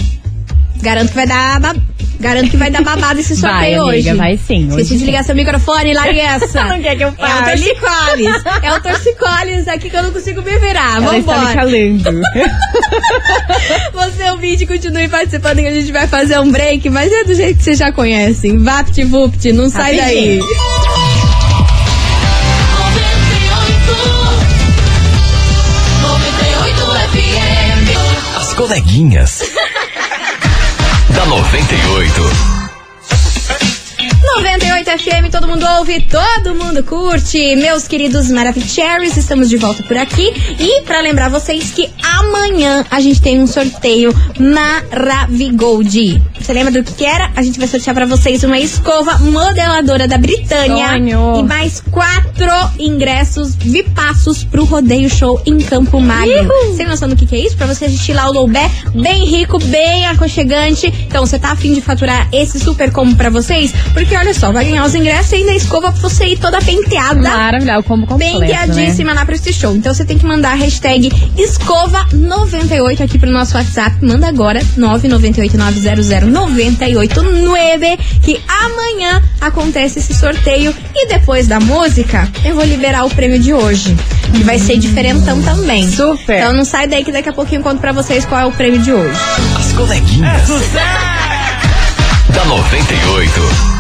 garanto 0.81 1.11
que 1.11 1.15
vai 1.15 1.27
dar... 1.27 1.77
Garanto 2.23 2.51
que 2.51 2.57
vai 2.57 2.71
dar 2.71 2.83
babado 2.83 3.19
esse 3.19 3.35
sorteio 3.37 3.83
Vai, 3.85 3.95
amiga, 3.97 4.11
hoje. 4.11 4.15
vai 4.15 4.37
sim, 4.39 4.69
Esqueci 4.69 4.93
hoje 4.93 4.99
de 4.99 5.05
ligar 5.07 5.25
seu 5.25 5.35
microfone, 5.35 5.93
Larissa. 5.93 6.63
Não 6.71 6.81
quer 6.81 6.95
que 6.97 7.03
eu 7.03 7.09
É 7.09 7.11
o 7.11 7.17
fale. 7.17 7.45
torcicolis. 7.65 8.43
É 8.63 8.73
o 8.73 8.81
torcicolis 8.81 9.69
aqui 9.69 9.91
que 9.91 9.97
eu 9.97 10.03
não 10.05 10.13
consigo 10.13 10.41
me 10.41 10.57
virar. 10.59 11.03
Ela 11.03 11.19
está 11.19 11.33
me 11.33 11.39
Vambora. 11.39 11.55
calando. 11.55 12.21
Você 13.93 14.31
ouvinte, 14.31 14.67
continue 14.67 15.09
participando 15.09 15.59
que 15.59 15.67
a 15.67 15.73
gente 15.73 15.91
vai 15.91 16.07
fazer 16.07 16.39
um 16.39 16.51
break, 16.51 16.89
mas 16.91 17.11
é 17.13 17.25
do 17.25 17.35
jeito 17.35 17.59
que 17.59 17.65
vocês 17.65 17.79
já 17.79 17.91
conhecem. 17.91 18.57
Vapt 18.59 19.03
vupt, 19.05 19.53
não 19.53 19.69
sai 19.69 19.97
daí. 19.97 20.39
Rapidinho. 20.39 20.63
As 28.37 28.55
coleguinhas. 28.55 29.43
Da 31.23 31.27
98. 31.27 32.23
98 34.37 34.91
FM, 34.99 35.31
todo 35.31 35.47
mundo 35.47 35.65
ouve, 35.79 36.01
todo 36.01 36.55
mundo 36.55 36.83
curte. 36.83 37.55
Meus 37.57 37.87
queridos 37.87 38.31
Maravicheries, 38.31 39.17
estamos 39.17 39.49
de 39.49 39.57
volta 39.57 39.83
por 39.85 39.97
aqui. 39.97 40.33
E 40.59 40.83
pra 40.83 41.01
lembrar 41.01 41.29
vocês 41.29 41.71
que 41.71 41.89
amanhã 42.03 42.85
a 42.91 43.01
gente 43.01 43.21
tem 43.21 43.41
um 43.41 43.47
sorteio 43.47 44.13
Maravigold. 44.39 46.21
Você 46.43 46.53
lembra 46.53 46.73
do 46.73 46.83
que, 46.83 47.05
era? 47.05 47.31
A 47.37 47.43
gente 47.43 47.59
vai 47.59 47.69
sortear 47.69 47.95
pra 47.95 48.05
vocês 48.05 48.43
uma 48.43 48.59
escova 48.59 49.19
modeladora 49.19 50.09
da 50.09 50.19
Britânia. 50.19 50.89
Sonho. 50.89 51.37
E 51.39 51.43
mais 51.45 51.81
quatro 51.91 52.51
ingressos 52.79 53.55
vipassos 53.55 54.43
pro 54.43 54.65
Rodeio 54.65 55.09
Show 55.09 55.41
em 55.47 55.59
Campo 55.59 56.01
Magro. 56.01 56.49
Você 56.67 56.79
tem 56.79 56.87
noção 56.87 57.09
do 57.09 57.15
que, 57.15 57.27
que 57.27 57.37
é 57.37 57.39
isso? 57.47 57.57
Pra 57.57 57.67
você 57.67 57.85
assistir 57.85 58.13
lá 58.13 58.29
o 58.29 58.33
Loubé, 58.33 58.69
bem 58.95 59.25
rico, 59.25 59.59
bem 59.67 60.07
aconchegante. 60.07 60.93
Então, 61.07 61.25
você 61.25 61.39
tá 61.39 61.53
afim 61.53 61.75
de 61.75 61.81
faturar 61.81 62.29
esse 62.33 62.59
super 62.59 62.91
combo 62.91 63.15
pra 63.15 63.31
vocês? 63.31 63.73
Porque 63.93 64.17
olha 64.17 64.35
só, 64.35 64.51
vai 64.51 64.65
ganhar 64.65 64.85
os 64.85 64.95
ingressos 64.95 65.33
e 65.33 65.37
ainda 65.37 65.53
a 65.53 65.57
escova 65.57 65.93
pra 65.93 66.01
você 66.01 66.27
ir 66.27 66.39
toda 66.39 66.61
penteada. 66.61 67.21
Maravilhoso, 67.21 67.81
o 67.81 67.83
combo 67.85 68.07
completo, 68.07 68.41
Penteadíssima 68.41 69.13
lá 69.13 69.25
pra 69.25 69.37
esse 69.37 69.53
show. 69.53 69.75
Então 69.77 69.95
você 69.95 70.05
tem 70.05 70.19
que 70.19 70.27
mandar 70.27 70.53
a 70.53 70.55
hashtag 70.55 71.09
escova98 71.37 73.01
aqui 73.01 73.19
pro 73.19 73.31
nosso 73.31 73.57
WhatsApp. 73.57 74.05
Manda 74.05 74.27
agora 74.27 74.61
998900989 76.33 77.99
que 78.23 78.41
amanhã 78.49 79.23
acontece 79.41 79.99
esse 79.99 80.15
sorteio 80.15 80.75
e 80.95 81.07
depois 81.07 81.47
da 81.47 81.61
música 81.61 82.29
eu 82.45 82.55
vou 82.55 82.65
liberar 82.65 83.05
o 83.05 83.11
prêmio 83.11 83.39
de 83.39 83.53
hoje. 83.53 83.97
Que 84.33 84.43
vai 84.43 84.59
ser 84.59 84.79
diferentão 84.79 85.43
também. 85.43 85.91
Super. 85.91 86.39
Então 86.39 86.53
não 86.53 86.65
sai 86.65 86.87
daí 86.87 87.05
que 87.05 87.13
daqui 87.13 87.29
a 87.29 87.33
pouquinho 87.33 87.61
eu 87.61 87.63
conto 87.65 87.81
pra 87.81 87.93
vocês 87.93 88.25
qual 88.25 88.41
é 88.41 88.47
o 88.47 88.53
prêmio 88.53 88.81
de 88.81 88.93
hoje. 88.93 89.19
As 89.59 89.73
coleguinhas. 89.73 90.49
da 92.35 92.45
98. 92.47 93.72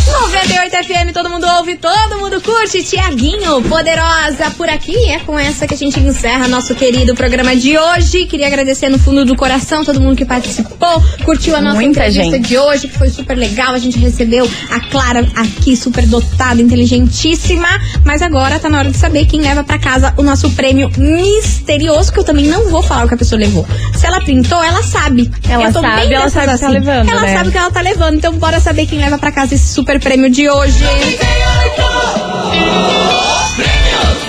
98 0.02 0.76
FM, 0.84 1.14
todo 1.14 1.30
mundo 1.30 1.46
ouve, 1.58 1.78
todo 1.78 2.18
mundo 2.20 2.42
curte. 2.42 2.84
Tiaguinho, 2.84 3.62
poderosa 3.64 4.52
por 4.58 4.68
aqui. 4.70 4.96
É 5.10 5.20
com 5.20 5.38
essa 5.38 5.66
que 5.68 5.74
a 5.74 5.78
gente 5.78 6.00
encerra 6.00 6.48
nosso 6.48 6.74
querido 6.76 7.14
programa 7.16 7.56
de 7.56 7.78
hoje. 7.78 8.26
Queria 8.26 8.48
agradecer 8.48 8.90
no 8.90 8.98
fundo 9.00 9.24
do 9.26 9.36
coração 9.36 9.84
todo 9.86 10.02
mundo 10.02 10.16
que 10.16 10.26
participou, 10.26 11.02
curtiu 11.24 11.56
a 11.56 11.62
nossa 11.62 11.76
Muita 11.76 12.02
entrevista 12.08 12.36
gente. 12.38 12.48
de 12.48 12.58
hoje, 12.58 12.88
que 12.88 12.98
foi 12.98 13.10
super 13.10 13.38
legal. 13.38 13.74
A 13.74 13.78
gente 13.80 13.98
recebeu 13.98 14.50
a 14.70 14.80
Clara 14.90 15.26
aqui, 15.36 15.76
super 15.78 16.06
dotada, 16.06 16.62
inteligentíssima. 16.62 17.68
Mas 18.04 18.22
agora 18.22 18.60
tá 18.60 18.70
na 18.70 18.80
hora 18.80 18.90
de 18.92 18.98
saber 18.98 19.26
quem 19.26 19.42
leva 19.42 19.64
pra 19.64 19.78
casa 19.80 20.14
o 20.18 20.24
nosso 20.24 20.50
prêmio 20.52 20.92
misterioso, 20.98 22.12
que 22.12 22.20
eu 22.20 22.24
também 22.24 22.46
não 22.48 22.70
vou 22.70 22.82
falar 22.84 23.06
o 23.06 23.08
que 23.08 23.14
a 23.14 23.18
pessoa 23.18 23.40
levou. 23.40 23.66
Se 23.96 24.06
ela 24.06 24.20
printou, 24.22 24.62
ela 24.64 24.84
sabe. 24.84 25.32
Ela 25.48 25.72
sabe, 25.72 26.14
ela 26.14 26.30
sabe 26.30 26.48
o 26.48 26.52
que 26.54 26.60
tá 26.60 26.68
assim. 26.68 26.74
levando, 26.74 27.10
Ela 27.10 27.22
né? 27.22 27.34
sabe 27.34 27.50
o 27.50 27.52
que 27.52 27.58
ela 27.58 27.72
tá 27.72 27.82
levando. 27.82 28.16
Então 28.16 28.34
bora 28.34 28.60
saber 28.60 28.86
quem 28.86 29.00
leva 29.00 29.18
pra 29.18 29.32
casa 29.32 29.56
esse 29.56 29.74
super 29.74 29.83
prêmio 29.84 30.30
de 30.30 30.50
hoje. 30.50 30.84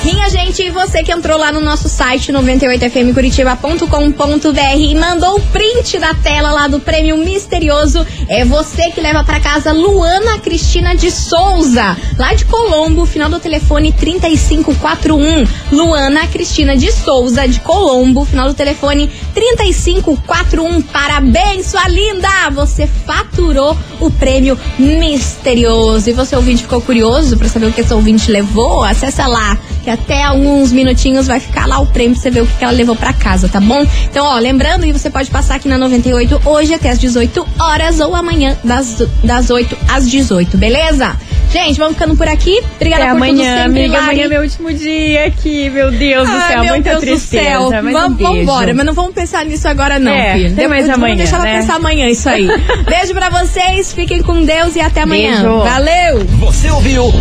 Minha 0.05 0.29
gente, 0.29 0.63
e 0.63 0.71
você 0.71 1.03
que 1.03 1.11
entrou 1.11 1.39
lá 1.39 1.51
no 1.51 1.61
nosso 1.61 1.89
site 1.89 2.31
98fmcuritiba.com.br 2.31 4.79
e 4.79 4.95
mandou 4.95 5.37
o 5.37 5.41
print 5.41 5.99
da 5.99 6.13
tela 6.13 6.51
lá 6.51 6.69
do 6.69 6.79
prêmio 6.79 7.17
misterioso, 7.17 8.07
é 8.29 8.45
você 8.45 8.91
que 8.91 9.01
leva 9.01 9.25
pra 9.25 9.41
casa 9.41 9.73
Luana 9.73 10.39
Cristina 10.41 10.95
de 10.95 11.11
Souza, 11.11 11.97
lá 12.19 12.35
de 12.35 12.45
Colombo, 12.45 13.07
final 13.07 13.31
do 13.31 13.41
telefone 13.41 13.93
3541. 13.93 15.47
Luana 15.73 16.27
Cristina 16.27 16.77
de 16.77 16.93
Souza, 16.93 17.49
de 17.49 17.61
Colombo, 17.61 18.27
final 18.27 18.49
do 18.49 18.55
telefone 18.55 19.11
3541. 19.35 20.83
Parabéns, 20.83 21.67
sua 21.67 21.87
linda! 21.89 22.29
Você 22.53 22.87
faturou 22.87 23.77
o 24.01 24.11
prêmio 24.11 24.59
misterioso. 24.79 26.09
E 26.09 26.13
você 26.13 26.37
ouvinte 26.37 26.63
ficou 26.63 26.81
curioso 26.81 27.37
pra 27.37 27.49
saber 27.49 27.67
o 27.67 27.73
que 27.73 27.81
esse 27.81 27.93
ouvinte 27.93 28.31
levou? 28.31 28.83
Acessa 28.85 29.27
lá, 29.27 29.59
que 29.83 29.91
até 29.91 30.23
alguns 30.23 30.73
minutinhos 30.73 31.27
vai 31.27 31.41
ficar 31.41 31.67
lá 31.67 31.81
o 31.81 31.87
prêmio 31.87 32.15
pra 32.15 32.23
você 32.23 32.31
ver 32.31 32.43
o 32.43 32.47
que 32.47 32.65
ela 32.65 32.73
levou 32.73 32.95
pra 32.95 33.13
casa, 33.13 33.49
tá 33.49 33.61
bom? 33.61 33.85
Então, 34.05 34.25
ó, 34.25 34.39
lembrando 34.39 34.85
que 34.85 34.93
você 34.93 35.11
pode 35.11 35.31
passar 35.31 35.57
aqui 35.57 35.69
na 35.69 35.77
98 35.77 36.41
hoje 36.45 36.73
até 36.75 36.91
as 36.91 36.99
18 36.99 37.47
horas 37.59 38.01
ou 38.01 38.15
amanhã 38.15 38.57
das, 38.63 39.03
das 39.23 39.51
8 39.51 39.77
às 39.89 40.09
18, 40.09 40.57
beleza? 40.57 41.17
Gente, 41.55 41.79
vamos 41.79 41.95
ficando 41.95 42.17
por 42.17 42.27
aqui. 42.27 42.61
Obrigada 42.75 43.05
Até 43.05 43.13
por 43.15 43.21
tudo 43.21 43.31
amanhã, 43.31 43.57
sempre, 43.65 43.81
amiga. 43.85 43.93
Lari. 43.95 44.05
Amanhã 44.11 44.25
é 44.25 44.29
meu 44.29 44.43
último 44.43 44.73
dia 44.75 45.27
aqui, 45.27 45.71
meu 45.71 45.93
Deus 45.93 46.29
do 46.29 46.35
Ai, 46.37 46.49
céu. 46.53 46.63
meu 46.65 46.75
Muita 46.75 46.91
Deus 46.91 47.01
tristeza. 47.03 47.59
do 47.61 47.71
céu. 47.71 47.83
Mas 47.85 47.93
vamos, 47.93 48.21
um 48.21 48.37
embora, 48.37 48.75
mas 48.75 48.85
não 48.87 48.93
vamos 48.93 49.15
pensar 49.15 49.45
nisso 49.45 49.69
agora, 49.69 50.01
não, 50.01 50.11
É, 50.11 50.35
filho. 50.35 50.57
tem 50.57 50.67
mais 50.67 50.83
Vamos 50.87 50.99
amanhã, 50.99 51.15
deixar 51.17 51.37
ela 51.37 51.45
né? 51.45 51.61
pensar 51.61 51.77
amanhã 51.77 52.09
isso 52.09 52.29
aí. 52.29 52.49
beijo 52.91 53.15
pra 53.15 53.31
vocês, 53.31 53.93
fiquem 53.93 54.21
com 54.21 54.43
Deus 54.45 54.75
e 54.75 54.81
até 54.81 55.03
amanhã. 55.03 55.31
Beijo. 55.43 55.59
Valeu! 55.61 56.25
Você 56.41 56.71
ouviu? 56.71 57.15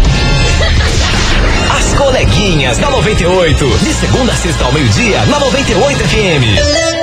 As 1.78 1.94
coleguinhas 1.94 2.80
da 2.80 2.90
98. 2.90 3.66
De 3.84 3.94
segunda 3.94 4.32
a 4.32 4.36
sexta 4.36 4.64
ao 4.66 4.72
meio-dia, 4.72 5.24
na 5.28 5.40
98 5.40 6.00
FM. 6.00 7.03